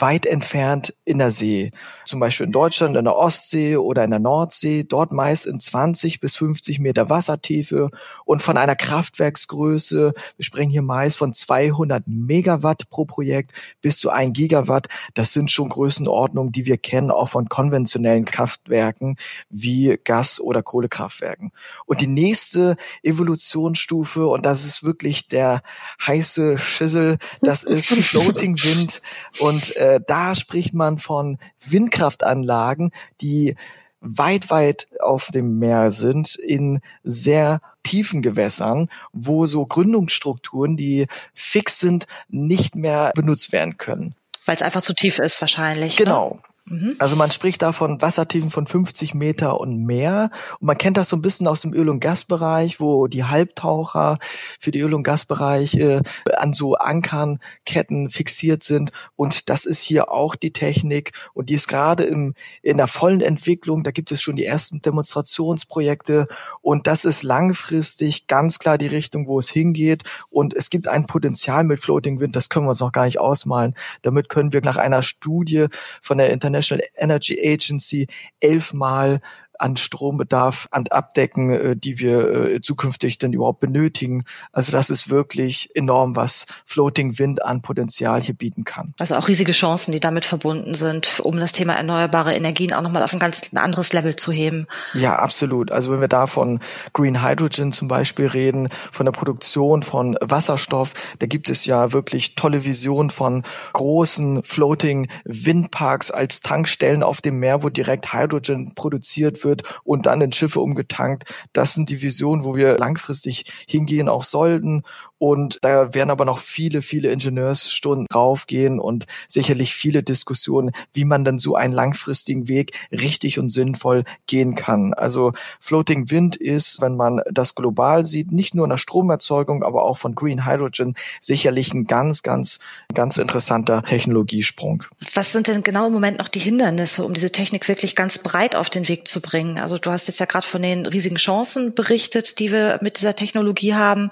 weit 0.00 0.26
entfernt 0.26 0.94
in 1.04 1.18
der 1.18 1.30
See. 1.30 1.70
Zum 2.06 2.20
Beispiel 2.20 2.46
in 2.46 2.52
Deutschland 2.52 2.96
in 2.96 3.04
der 3.04 3.16
Ostsee 3.16 3.76
oder 3.76 4.04
in 4.04 4.10
der 4.10 4.20
Nordsee, 4.20 4.84
dort 4.84 5.12
meist 5.12 5.46
in 5.46 5.60
20 5.60 6.20
bis 6.20 6.36
50 6.36 6.78
Meter 6.78 7.10
Wassertiefe 7.10 7.90
und 8.24 8.42
von 8.42 8.56
einer 8.56 8.76
Kraftwerksgröße, 8.76 10.12
wir 10.36 10.44
sprechen 10.44 10.70
hier 10.70 10.82
meist 10.82 11.18
von 11.18 11.34
200 11.34 12.04
Megawatt 12.06 12.88
pro 12.90 13.04
Projekt 13.04 13.52
bis 13.80 13.98
zu 13.98 14.10
1 14.10 14.34
Gigawatt. 14.34 14.88
Das 15.14 15.32
sind 15.32 15.50
schon 15.50 15.68
Größenordnungen, 15.68 16.52
die 16.52 16.66
wir 16.66 16.78
kennen, 16.78 17.10
auch 17.10 17.28
von 17.28 17.48
konventionellen 17.48 18.24
Kraftwerken 18.24 19.16
wie 19.48 19.98
Gas- 20.04 20.40
oder 20.40 20.62
Kohlekraftwerken. 20.62 21.52
Und 21.86 22.00
die 22.00 22.06
nächste 22.06 22.76
Evolutionsstufe, 23.02 24.26
und 24.26 24.44
das 24.44 24.64
ist 24.64 24.82
wirklich 24.82 25.28
der 25.28 25.62
heiße 26.04 26.58
Schissel, 26.58 27.18
das 27.40 27.62
ist 27.64 27.88
Floating 27.88 28.56
Wind 28.62 29.00
und 29.38 29.76
äh, 29.76 29.85
da 30.06 30.34
spricht 30.34 30.74
man 30.74 30.98
von 30.98 31.38
Windkraftanlagen, 31.64 32.90
die 33.20 33.56
weit, 34.00 34.50
weit 34.50 34.86
auf 35.00 35.30
dem 35.32 35.58
Meer 35.58 35.90
sind, 35.90 36.36
in 36.36 36.80
sehr 37.02 37.60
tiefen 37.82 38.22
Gewässern, 38.22 38.88
wo 39.12 39.46
so 39.46 39.64
Gründungsstrukturen, 39.66 40.76
die 40.76 41.06
fix 41.34 41.78
sind, 41.80 42.06
nicht 42.28 42.76
mehr 42.76 43.12
benutzt 43.14 43.52
werden 43.52 43.78
können. 43.78 44.14
Weil 44.44 44.56
es 44.56 44.62
einfach 44.62 44.82
zu 44.82 44.94
tief 44.94 45.18
ist 45.18 45.40
wahrscheinlich. 45.40 45.98
Ne? 45.98 46.04
Genau. 46.04 46.30
Ne? 46.30 46.55
Mhm. 46.68 46.96
Also 46.98 47.14
man 47.14 47.30
spricht 47.30 47.62
da 47.62 47.70
von 47.70 48.02
Wassertiefen 48.02 48.50
von 48.50 48.66
50 48.66 49.14
Meter 49.14 49.60
und 49.60 49.84
mehr. 49.84 50.30
Und 50.58 50.66
man 50.66 50.76
kennt 50.76 50.96
das 50.96 51.08
so 51.08 51.16
ein 51.16 51.22
bisschen 51.22 51.46
aus 51.46 51.60
dem 51.60 51.72
Öl- 51.72 51.88
und 51.88 52.00
Gasbereich, 52.00 52.80
wo 52.80 53.06
die 53.06 53.24
Halbtaucher 53.24 54.18
für 54.58 54.72
die 54.72 54.80
Öl- 54.80 54.94
und 54.94 55.04
Gasbereiche 55.04 56.02
äh, 56.26 56.34
an 56.34 56.52
so 56.52 56.74
Ankernketten 56.74 58.10
fixiert 58.10 58.64
sind. 58.64 58.90
Und 59.14 59.48
das 59.48 59.64
ist 59.64 59.82
hier 59.82 60.10
auch 60.10 60.34
die 60.34 60.52
Technik. 60.52 61.12
Und 61.34 61.50
die 61.50 61.54
ist 61.54 61.68
gerade 61.68 62.02
im, 62.02 62.34
in 62.62 62.78
der 62.78 62.88
vollen 62.88 63.20
Entwicklung. 63.20 63.84
Da 63.84 63.92
gibt 63.92 64.10
es 64.10 64.20
schon 64.20 64.34
die 64.34 64.44
ersten 64.44 64.82
Demonstrationsprojekte. 64.82 66.26
Und 66.62 66.88
das 66.88 67.04
ist 67.04 67.22
langfristig 67.22 68.26
ganz 68.26 68.58
klar 68.58 68.76
die 68.76 68.88
Richtung, 68.88 69.28
wo 69.28 69.38
es 69.38 69.48
hingeht. 69.48 70.02
Und 70.30 70.52
es 70.52 70.68
gibt 70.70 70.88
ein 70.88 71.06
Potenzial 71.06 71.62
mit 71.62 71.80
Floating 71.80 72.18
Wind. 72.18 72.34
Das 72.34 72.48
können 72.48 72.66
wir 72.66 72.70
uns 72.70 72.80
noch 72.80 72.92
gar 72.92 73.04
nicht 73.04 73.20
ausmalen. 73.20 73.74
Damit 74.02 74.28
können 74.28 74.52
wir 74.52 74.62
nach 74.62 74.76
einer 74.76 75.04
Studie 75.04 75.66
von 76.02 76.18
der 76.18 76.30
Internet 76.30 76.55
International 76.56 76.86
Energy 76.96 77.34
Agency 77.38 78.06
elfmal 78.40 79.20
an 79.58 79.76
Strombedarf 79.76 80.68
an 80.70 80.86
abdecken, 80.88 81.50
äh, 81.50 81.76
die 81.76 81.98
wir 81.98 82.28
äh, 82.28 82.60
zukünftig 82.60 83.18
denn 83.18 83.32
überhaupt 83.32 83.60
benötigen. 83.60 84.22
Also 84.52 84.72
das 84.72 84.90
ist 84.90 85.10
wirklich 85.10 85.70
enorm, 85.74 86.16
was 86.16 86.46
Floating 86.64 87.18
Wind 87.18 87.44
an 87.44 87.62
Potenzial 87.62 88.20
hier 88.22 88.34
bieten 88.34 88.64
kann. 88.64 88.92
Also 88.98 89.16
auch 89.16 89.28
riesige 89.28 89.52
Chancen, 89.52 89.92
die 89.92 90.00
damit 90.00 90.24
verbunden 90.24 90.74
sind, 90.74 91.20
um 91.20 91.38
das 91.38 91.52
Thema 91.52 91.74
erneuerbare 91.74 92.34
Energien 92.34 92.72
auch 92.72 92.82
nochmal 92.82 93.02
auf 93.02 93.12
ein 93.12 93.18
ganz 93.18 93.50
anderes 93.54 93.92
Level 93.92 94.16
zu 94.16 94.32
heben. 94.32 94.66
Ja, 94.94 95.16
absolut. 95.16 95.70
Also 95.70 95.92
wenn 95.92 96.00
wir 96.00 96.08
da 96.08 96.26
von 96.26 96.60
Green 96.92 97.22
Hydrogen 97.22 97.72
zum 97.72 97.88
Beispiel 97.88 98.26
reden, 98.26 98.68
von 98.92 99.06
der 99.06 99.12
Produktion 99.12 99.82
von 99.82 100.16
Wasserstoff, 100.20 100.94
da 101.18 101.26
gibt 101.26 101.48
es 101.48 101.66
ja 101.66 101.92
wirklich 101.92 102.34
tolle 102.34 102.64
Visionen 102.64 103.10
von 103.10 103.42
großen 103.72 104.42
Floating 104.42 105.08
Windparks 105.24 106.10
als 106.10 106.40
Tankstellen 106.40 107.02
auf 107.02 107.20
dem 107.20 107.38
Meer, 107.38 107.62
wo 107.62 107.68
direkt 107.68 108.12
Hydrogen 108.12 108.74
produziert 108.74 109.44
wird 109.46 109.62
und 109.84 110.06
dann 110.06 110.20
in 110.20 110.32
Schiffe 110.32 110.60
umgetankt. 110.60 111.24
Das 111.52 111.72
sind 111.72 111.88
die 111.88 112.02
Visionen, 112.02 112.44
wo 112.44 112.54
wir 112.54 112.76
langfristig 112.76 113.46
hingehen 113.66 114.08
auch 114.08 114.24
sollten. 114.24 114.82
Und 115.18 115.58
da 115.62 115.94
werden 115.94 116.10
aber 116.10 116.24
noch 116.24 116.38
viele, 116.38 116.82
viele 116.82 117.10
Ingenieursstunden 117.10 118.06
draufgehen 118.10 118.78
und 118.78 119.06
sicherlich 119.28 119.74
viele 119.74 120.02
Diskussionen, 120.02 120.72
wie 120.92 121.04
man 121.04 121.24
dann 121.24 121.38
so 121.38 121.54
einen 121.54 121.72
langfristigen 121.72 122.48
Weg 122.48 122.72
richtig 122.90 123.38
und 123.38 123.48
sinnvoll 123.48 124.04
gehen 124.26 124.54
kann. 124.54 124.92
Also 124.92 125.32
Floating 125.60 126.10
Wind 126.10 126.36
ist, 126.36 126.80
wenn 126.80 126.96
man 126.96 127.20
das 127.30 127.54
global 127.54 128.04
sieht, 128.04 128.30
nicht 128.30 128.54
nur 128.54 128.64
in 128.64 128.70
der 128.70 128.78
Stromerzeugung, 128.78 129.62
aber 129.62 129.84
auch 129.84 129.96
von 129.96 130.14
Green 130.14 130.46
Hydrogen 130.46 130.94
sicherlich 131.20 131.72
ein 131.72 131.84
ganz, 131.84 132.22
ganz, 132.22 132.58
ganz 132.92 133.16
interessanter 133.16 133.82
Technologiesprung. 133.82 134.84
Was 135.14 135.32
sind 135.32 135.48
denn 135.48 135.62
genau 135.62 135.86
im 135.86 135.92
Moment 135.92 136.18
noch 136.18 136.28
die 136.28 136.40
Hindernisse, 136.40 137.04
um 137.04 137.14
diese 137.14 137.32
Technik 137.32 137.68
wirklich 137.68 137.96
ganz 137.96 138.18
breit 138.18 138.54
auf 138.54 138.68
den 138.68 138.88
Weg 138.88 139.08
zu 139.08 139.20
bringen? 139.20 139.58
Also 139.58 139.78
du 139.78 139.90
hast 139.90 140.08
jetzt 140.08 140.20
ja 140.20 140.26
gerade 140.26 140.46
von 140.46 140.62
den 140.62 140.84
riesigen 140.84 141.16
Chancen 141.16 141.74
berichtet, 141.74 142.38
die 142.38 142.52
wir 142.52 142.78
mit 142.82 142.98
dieser 142.98 143.16
Technologie 143.16 143.74
haben. 143.74 144.10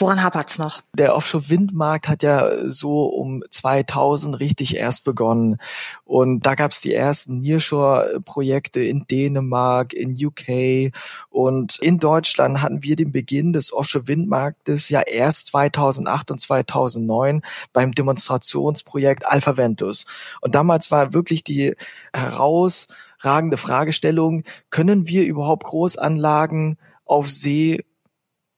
Woran 0.00 0.22
hapert's 0.22 0.58
noch? 0.58 0.82
Der 0.94 1.16
Offshore-Windmarkt 1.16 2.08
hat 2.08 2.22
ja 2.22 2.68
so 2.70 3.06
um 3.06 3.42
2000 3.50 4.38
richtig 4.38 4.76
erst 4.76 5.02
begonnen. 5.02 5.56
Und 6.04 6.46
da 6.46 6.54
gab's 6.54 6.80
die 6.80 6.94
ersten 6.94 7.40
Nearshore-Projekte 7.40 8.80
in 8.80 9.06
Dänemark, 9.10 9.92
in 9.92 10.14
UK. 10.14 10.92
Und 11.30 11.80
in 11.80 11.98
Deutschland 11.98 12.62
hatten 12.62 12.84
wir 12.84 12.94
den 12.94 13.10
Beginn 13.10 13.52
des 13.52 13.72
Offshore-Windmarktes 13.72 14.88
ja 14.88 15.00
erst 15.00 15.48
2008 15.48 16.30
und 16.30 16.40
2009 16.40 17.42
beim 17.72 17.90
Demonstrationsprojekt 17.90 19.26
Alpha 19.26 19.56
Ventus. 19.56 20.06
Und 20.40 20.54
damals 20.54 20.92
war 20.92 21.12
wirklich 21.12 21.42
die 21.42 21.74
herausragende 22.12 23.56
Fragestellung, 23.56 24.44
können 24.70 25.08
wir 25.08 25.24
überhaupt 25.24 25.64
Großanlagen 25.64 26.78
auf 27.04 27.28
See 27.28 27.84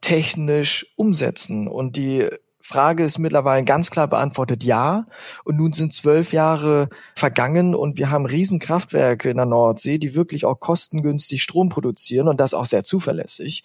technisch 0.01 0.87
umsetzen? 0.97 1.69
Und 1.69 1.97
die 1.97 2.29
Frage 2.71 3.05
ist 3.05 3.19
mittlerweile 3.19 3.65
ganz 3.65 3.91
klar 3.91 4.07
beantwortet 4.07 4.63
ja. 4.63 5.07
Und 5.45 5.57
nun 5.57 5.73
sind 5.73 5.93
zwölf 5.93 6.33
Jahre 6.33 6.89
vergangen 7.17 7.75
und 7.75 7.99
wir 7.99 8.11
haben 8.11 8.27
Riesenkraftwerke 8.27 9.29
in 9.29 9.39
der 9.39 9.47
Nordsee, 9.47 9.99
die 9.99 10.15
wirklich 10.15 10.45
auch 10.45 10.61
kostengünstig 10.61 11.43
Strom 11.43 11.69
produzieren 11.69 12.29
und 12.29 12.39
das 12.39 12.55
auch 12.55 12.67
sehr 12.67 12.85
zuverlässig. 12.85 13.65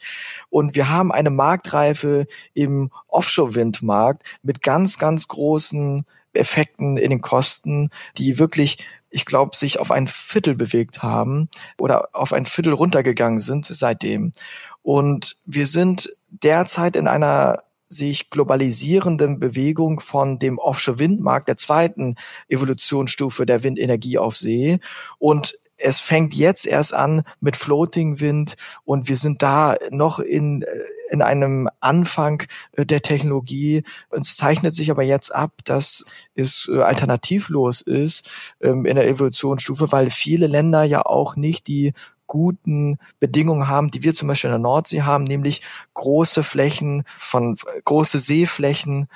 Und 0.50 0.74
wir 0.74 0.90
haben 0.90 1.12
eine 1.12 1.30
Marktreife 1.30 2.26
im 2.56 2.90
Offshore-Windmarkt 3.08 4.24
mit 4.42 4.64
ganz, 4.64 4.98
ganz 4.98 5.28
großen 5.28 6.06
Effekten 6.34 6.98
in 6.98 7.12
den 7.12 7.22
Kosten, 7.22 7.90
die 8.18 8.40
wirklich 8.40 8.80
ich 9.12 9.26
glaube, 9.26 9.56
sich 9.56 9.80
auf 9.80 9.92
ein 9.92 10.08
Viertel 10.08 10.56
bewegt 10.56 11.02
haben 11.02 11.48
oder 11.78 12.10
auf 12.12 12.34
ein 12.34 12.46
Viertel 12.46 12.74
runtergegangen 12.74 13.40
sind 13.40 13.66
seitdem. 13.66 14.34
Und 14.82 15.38
wir 15.46 15.68
sind 15.68 16.10
derzeit 16.44 16.96
in 16.96 17.08
einer 17.08 17.64
sich 17.88 18.30
globalisierenden 18.30 19.40
Bewegung 19.40 20.00
von 20.00 20.40
dem 20.40 20.58
Offshore-Windmarkt, 20.58 21.48
der 21.48 21.58
zweiten 21.58 22.16
Evolutionsstufe 22.48 23.46
der 23.46 23.64
Windenergie 23.64 24.18
auf 24.18 24.38
See. 24.38 24.80
Und 25.20 25.60
es 25.78 26.00
fängt 26.00 26.34
jetzt 26.34 26.66
erst 26.66 26.94
an 26.94 27.24
mit 27.42 27.58
Floating 27.58 28.22
Wind 28.22 28.56
und 28.86 29.10
wir 29.10 29.18
sind 29.18 29.42
da 29.42 29.76
noch 29.90 30.20
in, 30.20 30.62
äh, 30.62 30.68
in 31.12 31.22
einem 31.22 31.70
Anfang 31.82 32.44
äh, 32.74 32.86
der 32.86 33.02
Technologie. 33.02 33.84
Es 34.10 34.38
zeichnet 34.38 34.74
sich 34.74 34.90
aber 34.90 35.04
jetzt 35.04 35.36
ab, 35.36 35.52
dass 35.66 36.06
es 36.34 36.70
äh, 36.72 36.82
alternativlos 36.82 37.82
ist 37.82 38.56
ähm, 38.62 38.86
in 38.86 38.96
der 38.96 39.08
Evolutionsstufe, 39.08 39.92
weil 39.92 40.10
viele 40.10 40.48
Länder 40.48 40.84
ja 40.84 41.06
auch 41.06 41.36
nicht 41.36 41.68
die 41.68 41.94
guten 42.28 42.98
Bedingungen 43.20 43.68
haben, 43.68 43.92
die 43.92 44.04
wir 44.04 44.14
zum 44.14 44.28
Beispiel 44.28 44.50
in 44.50 44.54
der 44.54 44.60
Nordsee 44.60 45.02
haben, 45.02 45.24
nämlich 45.24 45.62
große 45.94 46.44
Flächen 46.44 47.04
von 47.18 47.58
große 47.84 48.20
Seeflächen 48.20 49.08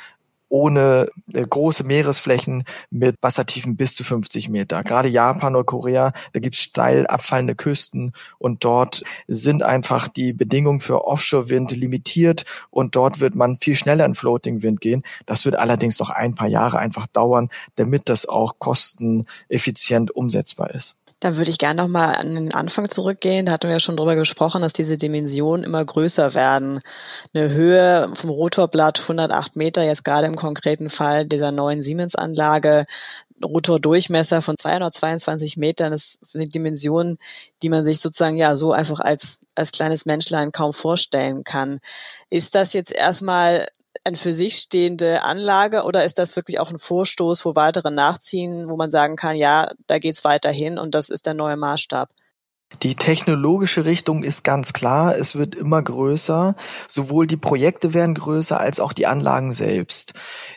ohne 0.50 1.10
äh, 1.34 1.46
große 1.46 1.84
Meeresflächen 1.84 2.64
mit 2.90 3.16
Wassertiefen 3.22 3.78
bis 3.78 3.96
zu 3.96 4.04
50 4.04 4.50
Meter. 4.50 4.84
Gerade 4.84 5.08
Japan 5.08 5.56
oder 5.56 5.64
Korea, 5.64 6.12
da 6.34 6.40
gibt 6.40 6.56
es 6.56 6.62
steil 6.62 7.08
abfallende 7.08 7.56
Küsten 7.56 8.14
und 8.40 8.64
dort 8.64 9.04
sind 9.28 9.64
einfach 9.64 10.08
die 10.08 10.34
Bedingungen 10.34 10.80
für 10.80 11.06
Offshore-Wind 11.06 11.72
limitiert 11.72 12.46
und 12.72 12.96
dort 12.96 13.20
wird 13.20 13.36
man 13.36 13.58
viel 13.58 13.76
schneller 13.76 14.06
in 14.06 14.16
Floating-Wind 14.16 14.82
gehen. 14.82 15.04
Das 15.26 15.46
wird 15.46 15.56
allerdings 15.56 16.00
noch 16.00 16.10
ein 16.10 16.36
paar 16.36 16.48
Jahre 16.48 16.80
einfach 16.80 17.08
dauern, 17.08 17.50
damit 17.76 18.10
das 18.10 18.26
auch 18.28 18.58
kosteneffizient 18.60 20.12
umsetzbar 20.12 20.72
ist. 20.72 20.99
Da 21.20 21.36
würde 21.36 21.52
ich 21.52 21.58
gerne 21.58 21.82
nochmal 21.82 22.16
an 22.16 22.36
den 22.36 22.54
Anfang 22.54 22.88
zurückgehen. 22.90 23.46
Da 23.46 23.52
hatten 23.52 23.68
wir 23.68 23.74
ja 23.74 23.80
schon 23.80 23.98
drüber 23.98 24.16
gesprochen, 24.16 24.62
dass 24.62 24.72
diese 24.72 24.96
Dimensionen 24.96 25.66
immer 25.66 25.84
größer 25.84 26.34
werden. 26.34 26.80
Eine 27.34 27.52
Höhe 27.52 28.10
vom 28.16 28.30
Rotorblatt 28.30 29.02
108 29.02 29.58
Meter, 29.58 29.84
jetzt 29.84 30.06
gerade 30.06 30.28
im 30.28 30.38
konkreten 30.38 30.90
Fall 30.90 31.26
dieser 31.26 31.52
neuen 31.52 31.82
Siemens-Anlage, 31.82 32.86
Rotordurchmesser 33.44 34.42
von 34.42 34.58
222 34.58 35.58
Metern, 35.58 35.92
das 35.92 36.20
ist 36.22 36.36
eine 36.36 36.46
Dimension, 36.46 37.18
die 37.62 37.70
man 37.70 37.86
sich 37.86 38.00
sozusagen 38.00 38.38
ja 38.38 38.56
so 38.56 38.74
einfach 38.74 39.00
als, 39.00 39.40
als 39.56 39.72
kleines 39.72 40.06
Menschlein 40.06 40.52
kaum 40.52 40.74
vorstellen 40.74 41.44
kann. 41.44 41.80
Ist 42.30 42.56
das 42.56 42.74
jetzt 42.74 42.94
erstmal 42.94 43.68
eine 44.04 44.18
für 44.18 44.34
sich 44.34 44.56
stehende 44.56 45.24
Anlage 45.24 45.84
oder 45.84 46.06
ist 46.06 46.20
das 46.20 46.36
wirklich 46.36 46.60
auch 46.60 46.72
ein 46.72 46.80
Vorstoß, 46.80 47.46
wo 47.46 47.56
weitere 47.56 47.92
nachziehen, 47.92 48.70
wo 48.70 48.76
man 48.76 48.92
sagen 48.92 49.16
kann, 49.16 49.36
ja, 49.36 49.72
da 49.88 50.00
geht's 50.00 50.24
weiterhin 50.24 50.78
und 50.78 50.96
das 50.96 51.10
ist 51.10 51.26
der 51.26 51.34
neue 51.34 51.58
Maßstab? 51.58 52.10
Die 52.84 52.96
technologische 52.96 53.84
Richtung 53.84 54.24
ist 54.24 54.44
ganz 54.44 54.74
klar. 54.74 55.18
Es 55.18 55.36
wird 55.36 55.56
immer 55.56 55.82
größer. 55.82 56.56
Sowohl 56.88 57.26
die 57.26 57.36
Projekte 57.36 57.96
werden 57.96 58.14
größer 58.14 58.60
als 58.60 58.80
auch 58.80 58.94
die 58.94 59.08
Anlagen 59.08 59.52
selbst. 59.54 60.14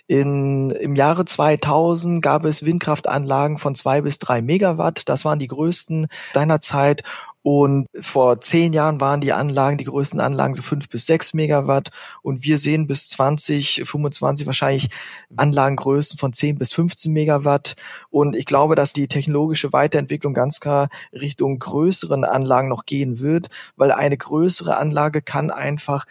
In, 0.06 0.70
Im 0.70 0.94
Jahre 0.94 1.24
2000 1.24 2.22
gab 2.22 2.44
es 2.44 2.66
Windkraftanlagen 2.66 3.56
von 3.56 3.74
zwei 3.74 4.02
bis 4.02 4.18
drei 4.18 4.42
Megawatt. 4.42 5.08
Das 5.08 5.24
waren 5.24 5.38
die 5.38 5.48
größten 5.48 6.06
seinerzeit. 6.34 7.02
Und 7.42 7.88
vor 8.00 8.40
zehn 8.40 8.72
Jahren 8.72 9.00
waren 9.00 9.20
die 9.20 9.32
Anlagen, 9.32 9.78
die 9.78 9.84
größten 9.84 10.20
Anlagen 10.20 10.54
so 10.54 10.62
fünf 10.62 10.88
bis 10.88 11.06
sechs 11.06 11.34
Megawatt. 11.34 11.90
Und 12.22 12.44
wir 12.44 12.58
sehen 12.58 12.86
bis 12.86 13.08
2025 13.08 14.46
wahrscheinlich 14.46 14.88
Anlagengrößen 15.36 16.18
von 16.18 16.32
zehn 16.32 16.56
bis 16.58 16.72
15 16.72 17.12
Megawatt. 17.12 17.74
Und 18.10 18.36
ich 18.36 18.46
glaube, 18.46 18.76
dass 18.76 18.92
die 18.92 19.08
technologische 19.08 19.72
Weiterentwicklung 19.72 20.34
ganz 20.34 20.60
klar 20.60 20.88
Richtung 21.12 21.58
größeren 21.58 22.24
Anlagen 22.24 22.68
noch 22.68 22.86
gehen 22.86 23.20
wird, 23.20 23.48
weil 23.76 23.90
eine 23.90 24.16
größere 24.16 24.76
Anlage 24.76 25.20
kann 25.20 25.50
einfach 25.50 26.06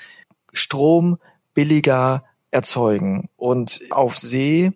Strom 0.51 1.17
billiger 1.53 2.23
erzeugen. 2.51 3.29
Und 3.37 3.81
auf 3.89 4.17
See 4.17 4.73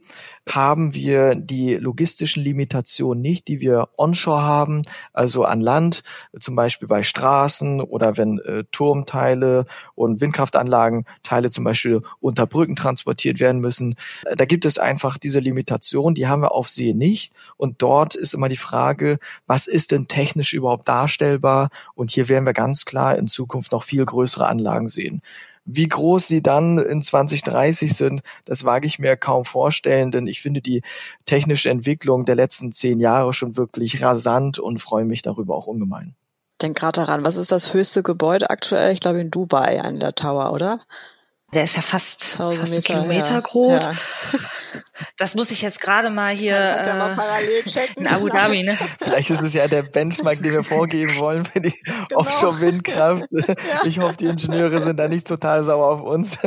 haben 0.50 0.94
wir 0.94 1.36
die 1.36 1.76
logistischen 1.76 2.44
Limitationen 2.44 3.22
nicht, 3.22 3.48
die 3.48 3.60
wir 3.60 3.90
onshore 3.98 4.42
haben, 4.42 4.84
also 5.12 5.44
an 5.44 5.60
Land, 5.60 6.04
zum 6.40 6.56
Beispiel 6.56 6.88
bei 6.88 7.04
Straßen 7.04 7.82
oder 7.82 8.18
wenn 8.18 8.40
äh, 8.40 8.64
Turmteile 8.72 9.66
und 9.96 10.22
Windkraftanlagen 10.22 11.06
Teile 11.24 11.50
zum 11.50 11.64
Beispiel 11.64 12.02
unter 12.20 12.46
Brücken 12.48 12.76
transportiert 12.76 13.40
werden 13.40 13.60
müssen. 13.60 13.96
Da 14.36 14.46
gibt 14.46 14.66
es 14.66 14.78
einfach 14.78 15.18
diese 15.18 15.40
Limitation, 15.40 16.16
die 16.16 16.28
haben 16.28 16.44
wir 16.44 16.54
auf 16.54 16.70
See 16.70 16.94
nicht. 16.94 17.34
Und 17.58 17.82
dort 17.82 18.16
ist 18.16 18.34
immer 18.34 18.50
die 18.50 18.56
Frage, 18.56 19.20
was 19.48 19.68
ist 19.68 19.92
denn 19.92 20.08
technisch 20.08 20.54
überhaupt 20.54 20.88
darstellbar? 20.88 21.70
Und 21.96 22.12
hier 22.12 22.30
werden 22.30 22.46
wir 22.46 22.54
ganz 22.54 22.86
klar 22.86 23.18
in 23.18 23.28
Zukunft 23.28 23.72
noch 23.72 23.84
viel 23.84 24.06
größere 24.06 24.48
Anlagen 24.48 24.88
sehen. 24.88 25.22
Wie 25.66 25.88
groß 25.88 26.28
sie 26.28 26.44
dann 26.44 26.78
in 26.78 27.02
2030 27.02 27.94
sind, 27.94 28.22
das 28.46 28.66
wage 28.66 28.86
ich 28.86 29.00
mir 29.00 29.18
kaum 29.18 29.46
vorstellen, 29.46 30.12
denn 30.12 30.28
ich 30.28 30.42
finde 30.42 30.62
die 30.62 30.84
technische 31.26 31.70
Entwicklung 31.70 32.26
der 32.26 32.36
letzten 32.36 32.72
zehn 32.72 33.00
Jahre 33.00 33.34
schon 33.34 33.58
wirklich 33.58 34.02
rasant 34.04 34.60
und 34.60 34.78
freue 34.78 35.06
mich 35.06 35.24
darüber 35.24 35.56
auch 35.56 35.66
ungemein. 35.66 36.16
Denk 36.62 36.78
gerade 36.78 37.02
daran, 37.02 37.26
was 37.26 37.36
ist 37.36 37.52
das 37.52 37.74
höchste 37.74 38.04
Gebäude 38.04 38.50
aktuell? 38.50 38.94
Ich 38.94 39.00
glaube 39.00 39.20
in 39.20 39.32
Dubai, 39.32 39.82
an 39.82 40.00
der 40.00 40.14
Tower, 40.14 40.54
oder? 40.54 40.82
Der 41.54 41.64
ist 41.64 41.76
ja 41.76 41.82
fast, 41.82 42.24
fast 42.24 42.70
Meter, 42.70 42.82
Kilometer 42.82 43.32
ja. 43.32 43.40
groß. 43.40 43.86
Ja. 43.86 43.94
Das 45.18 45.36
muss 45.36 45.52
ich 45.52 45.62
jetzt 45.62 45.82
gerade 45.82 46.10
mal 46.10 46.34
hier 46.34 46.54
ja, 46.54 46.78
äh, 46.78 46.98
mal 46.98 47.16
parallel 47.16 47.64
checken. 47.64 48.06
in 48.06 48.08
Abu 48.08 48.30
Dhabi. 48.30 48.64
Ne? 48.64 48.78
Vielleicht 49.02 49.30
ist 49.30 49.42
es 49.42 49.54
ja 49.54 49.68
der 49.68 49.84
Benchmark, 49.84 50.42
den 50.42 50.54
wir 50.54 50.64
vorgeben 50.64 51.18
wollen 51.20 51.46
für 51.46 51.60
die 51.60 51.72
genau. 51.72 52.20
Offshore-Windkraft. 52.22 53.26
Ja. 53.30 53.56
Ich 53.84 54.00
hoffe, 54.00 54.18
die 54.18 54.26
Ingenieure 54.26 54.82
sind 54.82 54.98
da 54.98 55.08
nicht 55.10 55.28
total 55.28 55.64
sauer 55.64 55.88
auf 55.88 56.02
uns. 56.02 56.40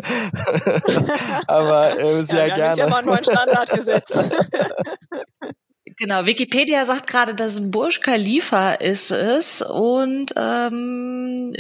Aber 1.47 1.99
äh, 1.99 2.25
sehr 2.25 2.49
ja, 2.49 2.55
gerne. 2.55 2.76
Ja, 2.76 2.88
mal 2.88 2.99
einen 2.99 3.09
neuen 3.09 3.25
Standard 3.25 3.71
gesetzt. 3.71 4.19
Genau, 5.99 6.26
Wikipedia 6.26 6.85
sagt 6.85 7.09
gerade, 7.09 7.35
dass 7.35 7.61
Burj 7.61 7.99
Khalifa 8.00 8.75
ist 8.75 9.11
es 9.11 9.62
und 9.62 10.33
ähm, 10.37 11.52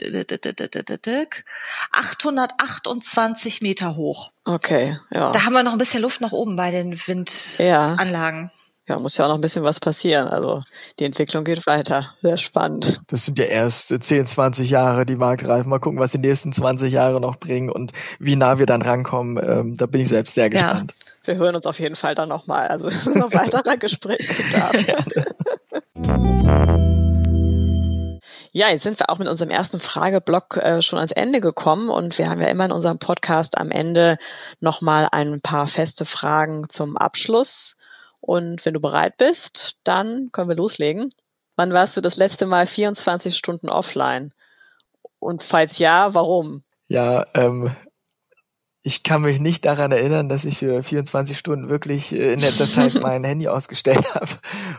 828 1.90 3.62
Meter 3.62 3.96
hoch. 3.96 4.30
Okay, 4.44 4.96
ja. 5.12 5.32
Da 5.32 5.44
haben 5.44 5.54
wir 5.54 5.64
noch 5.64 5.72
ein 5.72 5.78
bisschen 5.78 6.02
Luft 6.02 6.20
nach 6.20 6.30
oben 6.30 6.54
bei 6.54 6.70
den 6.70 6.92
Windanlagen. 6.92 8.52
Ja. 8.86 8.94
ja, 8.94 9.00
muss 9.00 9.16
ja 9.16 9.24
auch 9.24 9.30
noch 9.30 9.38
ein 9.38 9.40
bisschen 9.40 9.64
was 9.64 9.80
passieren. 9.80 10.28
Also 10.28 10.62
die 11.00 11.04
Entwicklung 11.04 11.42
geht 11.42 11.66
weiter. 11.66 12.08
Sehr 12.22 12.36
spannend. 12.36 13.00
Das 13.08 13.24
sind 13.24 13.40
ja 13.40 13.46
erst 13.46 13.88
10, 13.88 14.24
20 14.24 14.70
Jahre, 14.70 15.04
die 15.04 15.16
marktreifen. 15.16 15.68
Mal 15.68 15.80
gucken, 15.80 15.98
was 15.98 16.12
die 16.12 16.18
nächsten 16.18 16.52
20 16.52 16.92
Jahre 16.92 17.20
noch 17.20 17.40
bringen 17.40 17.70
und 17.70 17.90
wie 18.20 18.36
nah 18.36 18.60
wir 18.60 18.66
dann 18.66 18.82
rankommen. 18.82 19.36
Ähm, 19.44 19.76
da 19.76 19.86
bin 19.86 20.00
ich 20.00 20.08
selbst 20.08 20.34
sehr 20.34 20.48
gespannt. 20.48 20.94
Ja 21.02 21.07
wir 21.28 21.36
hören 21.36 21.54
uns 21.54 21.66
auf 21.66 21.78
jeden 21.78 21.94
Fall 21.94 22.14
dann 22.14 22.28
nochmal. 22.28 22.68
Also 22.68 22.88
es 22.88 23.06
ist 23.06 23.14
noch 23.14 23.32
weiterer 23.32 23.76
Gesprächsbedarf. 23.76 24.72
Ja, 28.50 28.70
jetzt 28.70 28.82
sind 28.82 28.98
wir 28.98 29.10
auch 29.10 29.18
mit 29.18 29.28
unserem 29.28 29.50
ersten 29.50 29.78
Frageblock 29.78 30.56
äh, 30.56 30.80
schon 30.82 30.98
ans 30.98 31.12
Ende 31.12 31.40
gekommen 31.40 31.90
und 31.90 32.18
wir 32.18 32.30
haben 32.30 32.40
ja 32.40 32.48
immer 32.48 32.64
in 32.64 32.72
unserem 32.72 32.98
Podcast 32.98 33.58
am 33.58 33.70
Ende 33.70 34.16
nochmal 34.58 35.06
ein 35.12 35.40
paar 35.42 35.68
feste 35.68 36.06
Fragen 36.06 36.68
zum 36.68 36.96
Abschluss. 36.96 37.76
Und 38.20 38.64
wenn 38.64 38.74
du 38.74 38.80
bereit 38.80 39.18
bist, 39.18 39.76
dann 39.84 40.30
können 40.32 40.48
wir 40.48 40.56
loslegen. 40.56 41.10
Wann 41.56 41.72
warst 41.74 41.96
du 41.96 42.00
das 42.00 42.16
letzte 42.16 42.46
Mal 42.46 42.66
24 42.66 43.36
Stunden 43.36 43.68
offline? 43.68 44.32
Und 45.18 45.42
falls 45.42 45.78
ja, 45.78 46.14
warum? 46.14 46.64
Ja, 46.88 47.26
ähm, 47.34 47.76
ich 48.88 49.02
kann 49.02 49.20
mich 49.20 49.38
nicht 49.38 49.66
daran 49.66 49.92
erinnern, 49.92 50.30
dass 50.30 50.46
ich 50.46 50.60
für 50.60 50.82
24 50.82 51.38
Stunden 51.38 51.68
wirklich 51.68 52.10
äh, 52.10 52.32
in 52.32 52.40
letzter 52.40 52.64
Zeit 52.64 52.94
mein 53.02 53.22
Handy 53.22 53.46
ausgestellt 53.46 54.14
habe, 54.14 54.30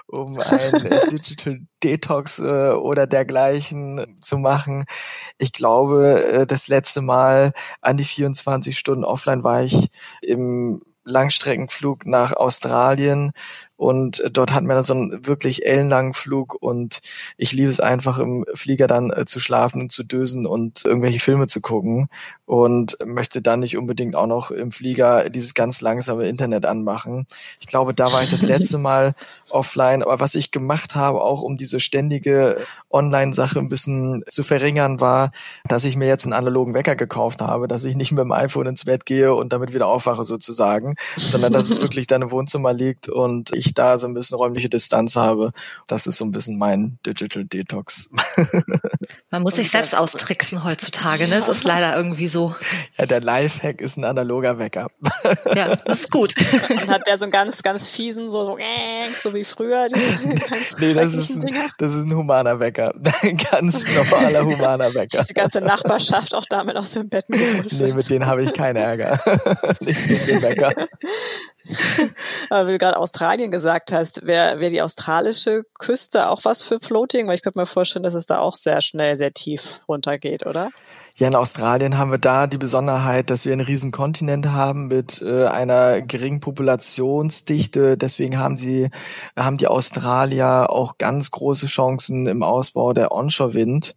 um 0.08 0.40
ein 0.40 0.86
äh, 0.86 1.10
Digital 1.12 1.60
Detox 1.84 2.40
äh, 2.40 2.72
oder 2.72 3.06
dergleichen 3.06 4.18
zu 4.20 4.40
machen. 4.40 4.86
Ich 5.38 5.54
glaube, 5.54 6.46
das 6.48 6.68
letzte 6.68 7.02
Mal 7.02 7.54
an 7.82 7.98
die 7.98 8.04
24 8.04 8.80
Stunden 8.80 9.04
offline 9.04 9.44
war 9.44 9.62
ich 9.62 9.92
im 10.24 10.82
Langstreckenflug 11.04 12.08
nach 12.08 12.34
Australien 12.34 13.32
und 13.80 14.22
dort 14.34 14.52
hatten 14.52 14.68
wir 14.68 14.74
dann 14.74 14.84
so 14.84 14.94
einen 14.94 15.26
wirklich 15.26 15.66
ellenlangen 15.66 16.14
Flug 16.14 16.54
und 16.60 17.00
ich 17.38 17.54
liebe 17.54 17.70
es 17.70 17.80
einfach 17.80 18.20
im 18.20 18.46
Flieger 18.54 18.88
dann 18.88 19.10
äh, 19.10 19.24
zu 19.24 19.40
schlafen 19.40 19.84
und 19.84 19.94
zu 19.94 20.04
dösen 20.04 20.46
und 20.46 20.84
irgendwelche 20.84 21.22
Filme 21.22 21.48
zu 21.48 21.62
gucken 21.62 22.10
und 22.50 22.98
möchte 23.06 23.42
dann 23.42 23.60
nicht 23.60 23.78
unbedingt 23.78 24.18
auch 24.18 24.26
noch 24.26 24.50
im 24.50 24.72
Flieger 24.72 25.30
dieses 25.30 25.54
ganz 25.54 25.80
langsame 25.82 26.28
Internet 26.28 26.66
anmachen. 26.66 27.28
Ich 27.62 27.68
glaube, 27.68 27.94
da 27.94 28.12
war 28.12 28.24
ich 28.24 28.32
das 28.32 28.42
letzte 28.42 28.78
Mal 28.80 29.14
offline, 29.50 30.02
aber 30.04 30.20
was 30.20 30.36
ich 30.36 30.52
gemacht 30.52 30.96
habe, 30.96 31.22
auch 31.22 31.42
um 31.42 31.56
diese 31.56 31.80
ständige 31.80 32.58
Online-Sache 32.90 33.60
ein 33.60 33.70
bisschen 33.70 34.24
zu 34.30 34.42
verringern, 34.42 35.00
war, 35.00 35.32
dass 35.66 35.86
ich 35.86 35.96
mir 35.96 36.08
jetzt 36.08 36.26
einen 36.26 36.34
analogen 36.34 36.74
Wecker 36.74 36.96
gekauft 36.96 37.42
habe, 37.42 37.68
dass 37.68 37.86
ich 37.86 37.96
nicht 37.96 38.12
mit 38.12 38.24
dem 38.24 38.32
iPhone 38.32 38.66
ins 38.66 38.86
Bett 38.86 39.06
gehe 39.06 39.36
und 39.36 39.54
damit 39.54 39.76
wieder 39.76 39.86
aufwache 39.86 40.24
sozusagen, 40.24 40.96
sondern 41.16 41.54
dass 41.54 41.70
es 41.70 41.82
wirklich 41.84 42.08
dann 42.08 42.24
im 42.24 42.32
Wohnzimmer 42.32 42.74
liegt 42.74 43.10
und 43.10 43.54
ich 43.54 43.69
ich 43.70 43.74
da 43.74 43.98
so 43.98 44.08
ein 44.08 44.14
bisschen 44.14 44.38
räumliche 44.38 44.70
Distanz 44.70 45.16
habe. 45.16 45.52
Das 45.88 46.08
ist 46.08 46.18
so 46.18 46.26
ein 46.26 46.32
bisschen 46.32 46.58
mein 46.58 47.00
Digital 47.06 47.46
Detox. 47.46 48.10
Man 49.32 49.44
muss 49.44 49.56
sich 49.56 49.70
selbst 49.70 49.96
austricksen 49.96 50.64
heutzutage, 50.64 51.28
ne? 51.28 51.36
Es 51.36 51.48
ist 51.48 51.64
leider 51.64 51.96
irgendwie 51.96 52.28
so. 52.28 52.56
Ja, 52.98 53.06
der 53.06 53.22
Lifehack 53.22 53.80
ist 53.80 53.98
ein 53.98 54.04
analoger 54.04 54.58
Wecker. 54.60 54.88
Ja, 55.56 55.76
das 55.76 56.02
ist 56.02 56.12
gut. 56.12 56.34
Und 56.70 56.88
hat 56.90 57.08
der 57.08 57.18
so 57.18 57.26
einen 57.26 57.32
ganz, 57.32 57.64
ganz 57.64 57.88
fiesen, 57.88 58.30
so, 58.30 58.58
so 59.20 59.34
wie 59.34 59.44
früher? 59.44 59.88
nee, 60.80 60.94
das 60.94 61.14
ist, 61.14 61.44
ein, 61.44 61.56
das 61.78 61.94
ist 61.94 62.06
ein 62.06 62.14
humaner 62.14 62.60
Wecker. 62.60 62.94
Ein 63.22 63.38
ganz 63.38 63.88
normaler 63.88 64.46
humaner 64.46 64.94
Wecker. 64.94 65.18
Dass 65.18 65.28
die 65.28 65.34
ganze 65.34 65.62
Nachbarschaft 65.62 66.34
auch 66.36 66.46
damit 66.50 66.78
aus 66.78 66.94
dem 66.94 67.10
Bett 67.10 67.30
mit 67.30 67.40
Nee, 67.72 67.94
mit 67.94 68.10
denen 68.10 68.26
habe 68.26 68.44
ich 68.44 68.54
keinen 68.54 68.78
Ärger. 68.78 69.20
Nicht 69.80 70.10
mit 70.10 70.28
dem 70.28 70.42
Wecker. 70.42 70.74
Aber 72.50 72.68
wie 72.68 72.72
du 72.74 72.78
gerade 72.78 72.98
Australien 72.98 73.52
gesagt 73.52 73.92
hast, 73.92 74.26
wäre 74.26 74.60
wär 74.60 74.70
die 74.70 74.82
australische 74.82 75.64
Küste 75.78 76.30
auch 76.30 76.46
was 76.46 76.62
für 76.62 76.80
Floating? 76.80 77.28
Weil 77.28 77.36
ich 77.36 77.42
könnte 77.42 77.60
mir 77.60 77.66
vorstellen, 77.66 78.04
dass 78.04 78.14
es 78.14 78.26
da 78.26 78.40
auch 78.40 78.56
sehr 78.56 78.82
schnell, 78.82 79.16
sehr 79.16 79.34
tief 79.34 79.82
runtergeht, 79.88 80.46
oder? 80.46 80.70
Ja, 81.16 81.28
in 81.28 81.36
Australien 81.36 81.98
haben 81.98 82.12
wir 82.12 82.18
da 82.18 82.48
die 82.48 82.58
Besonderheit, 82.58 83.30
dass 83.30 83.46
wir 83.46 83.52
einen 83.52 83.60
riesen 83.60 83.92
Kontinent 83.92 84.52
haben 84.52 84.88
mit 84.88 85.22
äh, 85.22 85.48
einer 85.48 86.02
geringen 86.02 86.40
Populationsdichte. 86.40 87.98
Deswegen 87.98 88.40
haben 88.40 88.58
sie, 88.58 88.90
haben 89.36 89.58
die 89.58 89.68
Australier 89.68 90.70
auch 90.70 90.98
ganz 90.98 91.30
große 91.32 91.68
Chancen 91.68 92.26
im 92.26 92.42
Ausbau 92.42 92.94
der 92.94 93.12
Onshore-Wind. 93.12 93.96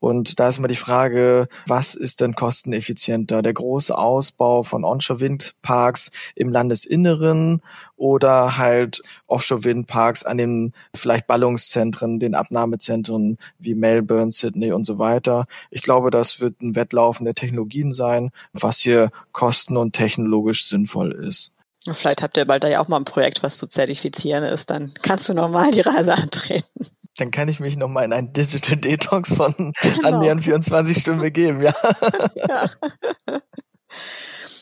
Und 0.00 0.38
da 0.38 0.48
ist 0.48 0.58
immer 0.58 0.68
die 0.68 0.76
Frage, 0.76 1.48
was 1.66 1.94
ist 1.94 2.20
denn 2.20 2.34
kosteneffizienter? 2.34 3.40
Der 3.40 3.54
große 3.54 3.96
Ausbau 3.96 4.62
von 4.62 4.84
Onshore-Windparks 4.84 6.10
im 6.34 6.50
Landesinneren 6.50 7.62
oder 7.96 8.58
halt 8.58 9.00
Offshore-Windparks 9.28 10.24
an 10.24 10.36
den 10.36 10.72
vielleicht 10.94 11.26
Ballungszentren, 11.26 12.20
den 12.20 12.34
Abnahmezentren 12.34 13.38
wie 13.58 13.74
Melbourne, 13.74 14.30
Sydney 14.30 14.72
und 14.72 14.84
so 14.84 14.98
weiter. 14.98 15.46
Ich 15.70 15.80
glaube, 15.80 16.10
das 16.10 16.38
wird 16.38 16.60
ein 16.60 16.76
Wettlaufen 16.76 17.24
der 17.24 17.34
Technologien 17.34 17.92
sein, 17.92 18.30
was 18.52 18.80
hier 18.80 19.10
kosten- 19.32 19.78
und 19.78 19.94
technologisch 19.94 20.66
sinnvoll 20.66 21.12
ist. 21.12 21.54
Vielleicht 21.90 22.22
habt 22.22 22.36
ihr 22.36 22.46
bald 22.46 22.64
da 22.64 22.68
ja 22.68 22.80
auch 22.80 22.88
mal 22.88 22.96
ein 22.96 23.04
Projekt, 23.04 23.42
was 23.42 23.58
zu 23.58 23.66
zertifizieren 23.66 24.44
ist, 24.44 24.70
dann 24.70 24.92
kannst 25.02 25.28
du 25.28 25.34
nochmal 25.34 25.70
die 25.70 25.82
Reise 25.82 26.14
antreten 26.14 26.93
dann 27.16 27.30
kann 27.30 27.48
ich 27.48 27.60
mich 27.60 27.76
nochmal 27.76 28.04
in 28.04 28.12
einen 28.12 28.32
Digital 28.32 28.76
Detox 28.76 29.34
von 29.34 29.54
genau. 29.82 30.08
annähernd 30.08 30.44
24 30.44 30.98
Stunden 30.98 31.20
begeben, 31.20 31.62
ja. 31.62 31.74
ja. 32.34 32.70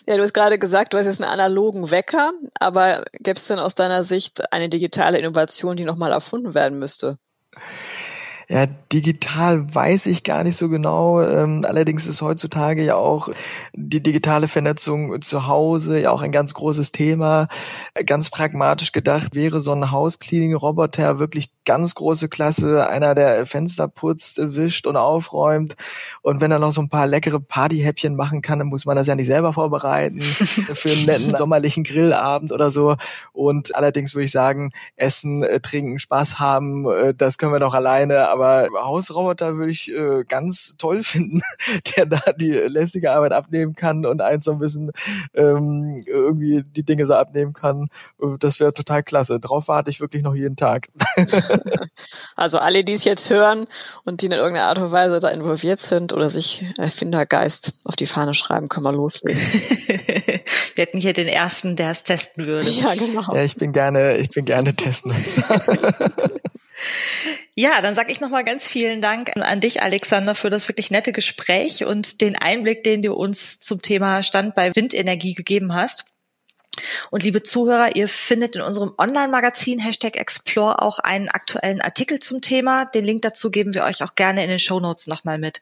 Ja, 0.07 0.17
du 0.17 0.23
hast 0.23 0.33
gerade 0.33 0.59
gesagt, 0.59 0.93
du 0.93 0.99
hast 0.99 1.07
jetzt 1.07 1.23
einen 1.23 1.31
analogen 1.31 1.91
Wecker, 1.91 2.33
aber 2.59 3.05
gäbe 3.21 3.37
es 3.37 3.47
denn 3.47 3.61
aus 3.61 3.77
deiner 3.77 4.03
Sicht 4.03 4.53
eine 4.53 4.69
digitale 4.69 5.19
Innovation, 5.19 5.77
die 5.77 5.85
nochmal 5.85 6.11
erfunden 6.11 6.55
werden 6.55 6.79
müsste? 6.79 7.19
Ja, 8.53 8.67
digital 8.67 9.75
weiß 9.75 10.05
ich 10.05 10.25
gar 10.25 10.45
nicht 10.45 10.59
so 10.59 10.69
genau. 10.69 11.23
Ähm, 11.23 11.65
allerdings 11.67 12.07
ist 12.07 12.21
heutzutage 12.21 12.85
ja 12.85 12.97
auch 12.97 13.31
die 13.73 14.03
digitale 14.03 14.47
Vernetzung 14.47 15.23
zu 15.23 15.47
Hause 15.47 15.99
ja 15.99 16.11
auch 16.11 16.21
ein 16.21 16.33
ganz 16.33 16.53
großes 16.53 16.93
Thema. 16.93 17.49
Ganz 18.05 18.29
pragmatisch 18.29 18.93
gedacht 18.93 19.35
wäre 19.35 19.63
so 19.63 19.73
ein 19.73 19.91
House-Cleaning-Roboter 19.91 21.19
wirklich 21.19 21.51
ganz 21.65 21.95
große 21.95 22.29
Klasse. 22.29 22.87
Einer, 22.89 23.15
der 23.15 23.47
Fenster 23.47 23.89
putzt, 23.89 24.39
wischt 24.43 24.87
und 24.87 24.97
aufräumt. 24.97 25.75
Und 26.21 26.43
wenn 26.43 26.51
er 26.51 26.59
noch 26.59 26.73
so 26.73 26.83
ein 26.83 26.91
paar 26.91 27.07
leckere 27.07 27.41
Partyhäppchen 27.41 28.17
machen 28.17 28.43
kann, 28.43 28.59
dann 28.59 28.69
muss 28.69 28.85
man 28.85 28.97
das 28.97 29.07
ja 29.07 29.15
nicht 29.15 29.29
selber 29.29 29.55
vorbereiten 29.55 30.21
für 30.21 30.91
einen 30.91 31.07
netten 31.07 31.37
sommerlichen 31.37 31.85
Grillabend 31.85 32.53
oder 32.53 32.71
so. 32.71 32.97
Und 33.33 33.75
allerdings 33.75 34.15
würde 34.15 34.25
ich 34.25 34.33
sagen, 34.33 34.73
Essen, 34.97 35.43
äh, 35.43 35.61
Trinken, 35.61 35.99
Spaß 35.99 36.39
haben, 36.39 36.91
äh, 36.91 37.15
das 37.15 37.39
können 37.39 37.53
wir 37.53 37.61
doch 37.61 37.73
alleine 37.73 38.29
aber 38.43 38.85
Hausroboter 38.85 39.57
würde 39.57 39.71
ich 39.71 39.93
äh, 39.93 40.25
ganz 40.27 40.75
toll 40.79 41.03
finden, 41.03 41.43
der 41.97 42.07
da 42.07 42.21
die 42.33 42.53
lästige 42.53 43.13
Arbeit 43.13 43.33
abnehmen 43.33 43.75
kann 43.75 44.07
und 44.07 44.21
eins 44.21 44.45
so 44.45 44.53
ein 44.53 44.59
bisschen 44.59 44.93
ähm, 45.35 46.03
irgendwie 46.07 46.63
die 46.65 46.83
Dinge 46.83 47.07
so 47.07 47.15
abnehmen 47.15 47.53
kann. 47.53 47.89
Das 48.39 48.61
wäre 48.61 48.73
total 48.73 49.03
klasse. 49.03 49.41
Drauf 49.41 49.69
warte 49.69 49.91
ich 49.91 50.01
wirklich 50.01 50.23
noch 50.23 50.35
jeden 50.35 50.57
Tag. 50.57 50.89
also 52.37 52.59
alle, 52.59 52.85
die 52.85 52.93
es 52.93 53.05
jetzt 53.05 53.31
hören 53.31 53.67
und 54.05 54.23
die 54.23 54.27
in 54.27 54.33
irgendeiner 54.33 54.69
Art 54.69 54.79
und 54.79 54.93
Weise 54.93 55.21
da 55.21 55.29
involviert 55.29 55.81
sind 55.81 56.13
oder 56.13 56.31
sich 56.31 56.65
Erfindergeist 56.79 57.75
auf 57.85 57.97
die 57.97 58.07
Fahne 58.07 58.35
schreiben, 58.35 58.69
können 58.69 58.87
wir 58.87 58.93
loslegen. 58.93 59.41
wir 60.75 60.83
hätten 60.85 60.99
hier 60.99 61.13
den 61.13 61.29
ersten, 61.29 61.77
der 61.77 61.91
es 61.91 62.03
testen 62.03 62.47
würde. 62.47 62.69
Ja, 62.71 62.95
genau. 62.95 63.35
Ja, 63.35 63.43
ich 63.43 63.57
bin 63.57 63.73
gerne, 63.73 64.17
ich 64.17 64.31
bin 64.31 64.45
gerne 64.45 64.75
Testnutzer. 64.75 65.61
Ja, 67.55 67.83
dann 67.83 67.95
sage 67.95 68.11
ich 68.13 68.21
nochmal 68.21 68.45
ganz 68.45 68.67
vielen 68.67 69.03
Dank 69.03 69.33
an 69.37 69.61
dich, 69.61 69.83
Alexander, 69.83 70.35
für 70.35 70.49
das 70.49 70.69
wirklich 70.69 70.91
nette 70.91 71.13
Gespräch 71.13 71.85
und 71.85 72.23
den 72.23 72.35
Einblick, 72.35 72.83
den 72.83 73.03
du 73.03 73.13
uns 73.13 73.61
zum 73.61 73.83
Thema 73.83 74.23
Stand 74.23 74.55
bei 74.55 74.75
Windenergie 74.75 75.35
gegeben 75.35 75.75
hast. 75.75 76.07
Und 77.11 77.23
liebe 77.23 77.43
Zuhörer, 77.43 77.95
ihr 77.97 78.09
findet 78.09 78.57
in 78.57 78.63
unserem 78.63 78.95
Online-Magazin 78.97 79.79
Hashtag 79.79 80.17
Explore 80.17 80.81
auch 80.81 80.99
einen 80.99 81.29
aktuellen 81.29 81.83
Artikel 81.83 82.19
zum 82.21 82.41
Thema. 82.41 82.87
Den 82.87 83.05
Link 83.05 83.21
dazu 83.21 83.51
geben 83.51 83.75
wir 83.75 83.85
euch 83.85 84.03
auch 84.03 84.15
gerne 84.15 84.43
in 84.43 84.49
den 84.49 84.59
Show 84.59 84.81
Notes 84.81 85.07
nochmal 85.07 85.37
mit. 85.37 85.61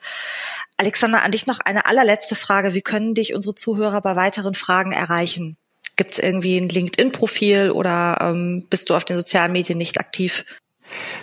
Alexander, 0.77 1.25
an 1.25 1.33
dich 1.33 1.49
noch 1.49 1.59
eine 1.59 1.87
allerletzte 1.87 2.37
Frage. 2.37 2.75
Wie 2.75 2.83
können 2.83 3.15
dich 3.15 3.35
unsere 3.35 3.57
Zuhörer 3.57 4.01
bei 4.01 4.15
weiteren 4.15 4.55
Fragen 4.55 4.93
erreichen? 4.93 5.57
Gibt 5.97 6.13
es 6.13 6.19
irgendwie 6.21 6.57
ein 6.57 6.69
LinkedIn-Profil 6.69 7.73
oder 7.73 8.19
ähm, 8.21 8.67
bist 8.71 8.89
du 8.89 8.95
auf 8.95 9.05
den 9.05 9.17
sozialen 9.17 9.51
Medien 9.51 9.79
nicht 9.79 9.99
aktiv? 9.99 10.45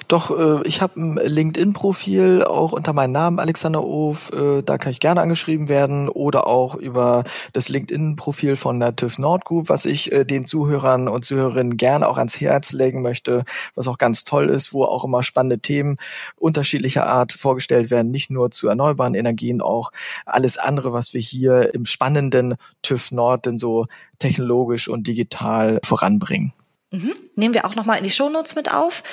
Doch, 0.07 0.37
äh, 0.37 0.67
ich 0.67 0.81
habe 0.81 0.99
ein 0.99 1.19
LinkedIn-Profil, 1.23 2.43
auch 2.43 2.71
unter 2.71 2.93
meinem 2.93 3.11
Namen 3.11 3.39
Alexander 3.39 3.83
Of, 3.83 4.31
äh, 4.33 4.61
da 4.61 4.77
kann 4.77 4.91
ich 4.91 4.99
gerne 4.99 5.21
angeschrieben 5.21 5.69
werden 5.69 6.09
oder 6.09 6.47
auch 6.47 6.75
über 6.75 7.23
das 7.53 7.69
LinkedIn-Profil 7.69 8.55
von 8.55 8.79
der 8.79 8.95
TÜV 8.95 9.19
Nord 9.19 9.45
Group, 9.45 9.69
was 9.69 9.85
ich 9.85 10.11
äh, 10.11 10.25
den 10.25 10.45
Zuhörern 10.45 11.07
und 11.07 11.25
Zuhörerinnen 11.25 11.77
gerne 11.77 12.07
auch 12.07 12.17
ans 12.17 12.39
Herz 12.39 12.71
legen 12.71 13.01
möchte, 13.01 13.43
was 13.75 13.87
auch 13.87 13.97
ganz 13.97 14.23
toll 14.23 14.49
ist, 14.49 14.73
wo 14.73 14.83
auch 14.83 15.03
immer 15.03 15.23
spannende 15.23 15.59
Themen 15.59 15.97
unterschiedlicher 16.35 17.07
Art 17.07 17.33
vorgestellt 17.33 17.91
werden, 17.91 18.11
nicht 18.11 18.29
nur 18.29 18.51
zu 18.51 18.67
erneuerbaren 18.67 19.15
Energien, 19.15 19.61
auch 19.61 19.91
alles 20.25 20.57
andere, 20.57 20.93
was 20.93 21.13
wir 21.13 21.21
hier 21.21 21.73
im 21.73 21.85
spannenden 21.85 22.55
TÜV 22.81 23.11
Nord 23.11 23.45
denn 23.45 23.57
so 23.57 23.85
technologisch 24.19 24.87
und 24.87 25.07
digital 25.07 25.79
voranbringen. 25.83 26.53
Mhm. 26.91 27.13
Nehmen 27.35 27.53
wir 27.53 27.65
auch 27.65 27.75
nochmal 27.75 27.97
in 27.97 28.03
die 28.03 28.11
Shownotes 28.11 28.55
mit 28.55 28.73
auf. 28.73 29.03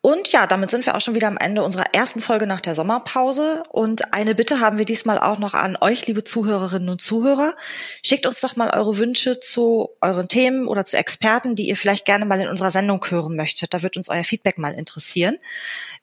Und 0.00 0.30
ja, 0.30 0.46
damit 0.46 0.70
sind 0.70 0.86
wir 0.86 0.94
auch 0.94 1.00
schon 1.00 1.16
wieder 1.16 1.26
am 1.26 1.36
Ende 1.36 1.64
unserer 1.64 1.92
ersten 1.92 2.20
Folge 2.20 2.46
nach 2.46 2.60
der 2.60 2.76
Sommerpause. 2.76 3.64
Und 3.68 4.14
eine 4.14 4.36
Bitte 4.36 4.60
haben 4.60 4.78
wir 4.78 4.84
diesmal 4.84 5.18
auch 5.18 5.38
noch 5.38 5.54
an 5.54 5.76
euch, 5.80 6.06
liebe 6.06 6.22
Zuhörerinnen 6.22 6.88
und 6.88 7.00
Zuhörer. 7.00 7.54
Schickt 8.02 8.24
uns 8.24 8.40
doch 8.40 8.54
mal 8.54 8.70
eure 8.70 8.96
Wünsche 8.96 9.40
zu 9.40 9.90
euren 10.00 10.28
Themen 10.28 10.68
oder 10.68 10.84
zu 10.84 10.96
Experten, 10.96 11.56
die 11.56 11.68
ihr 11.68 11.76
vielleicht 11.76 12.04
gerne 12.04 12.26
mal 12.26 12.40
in 12.40 12.48
unserer 12.48 12.70
Sendung 12.70 13.04
hören 13.08 13.34
möchtet. 13.34 13.74
Da 13.74 13.82
wird 13.82 13.96
uns 13.96 14.08
euer 14.08 14.22
Feedback 14.22 14.56
mal 14.56 14.72
interessieren. 14.72 15.36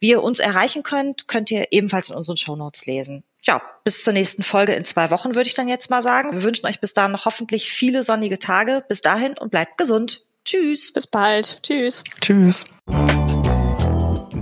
Wie 0.02 0.10
ihr 0.10 0.22
uns 0.22 0.40
erreichen 0.40 0.84
könnt, 0.84 1.30
könnt 1.30 1.50
ihr 1.50 1.68
ebenfalls 1.72 2.10
in 2.10 2.18
unseren 2.18 2.38
Shownotes 2.38 2.86
lesen. 2.86 3.24
Ja, 3.44 3.62
bis 3.86 4.04
zur 4.04 4.12
nächsten 4.12 4.44
Folge 4.44 4.74
in 4.74 4.84
zwei 4.84 5.10
Wochen 5.10 5.36
würde 5.36 5.48
ich 5.48 5.54
dann 5.54 5.70
jetzt 5.70 5.90
mal 5.90 6.02
sagen. 6.02 6.34
Wir 6.34 6.44
wünschen 6.44 6.66
euch 6.66 6.82
bis 6.82 6.94
dahin 6.94 7.14
noch 7.14 7.26
hoffentlich 7.26 7.72
viele 7.72 8.04
sonnige 8.04 8.40
Tage. 8.40 8.84
Bis 8.90 9.02
dahin 9.02 9.38
und 9.38 9.52
bleibt 9.52 9.78
gesund. 9.78 10.26
Tschüss. 10.44 10.92
Bis 10.92 11.08
bald. 11.08 11.60
Tschüss. 11.64 12.04
Tschüss. 12.20 12.66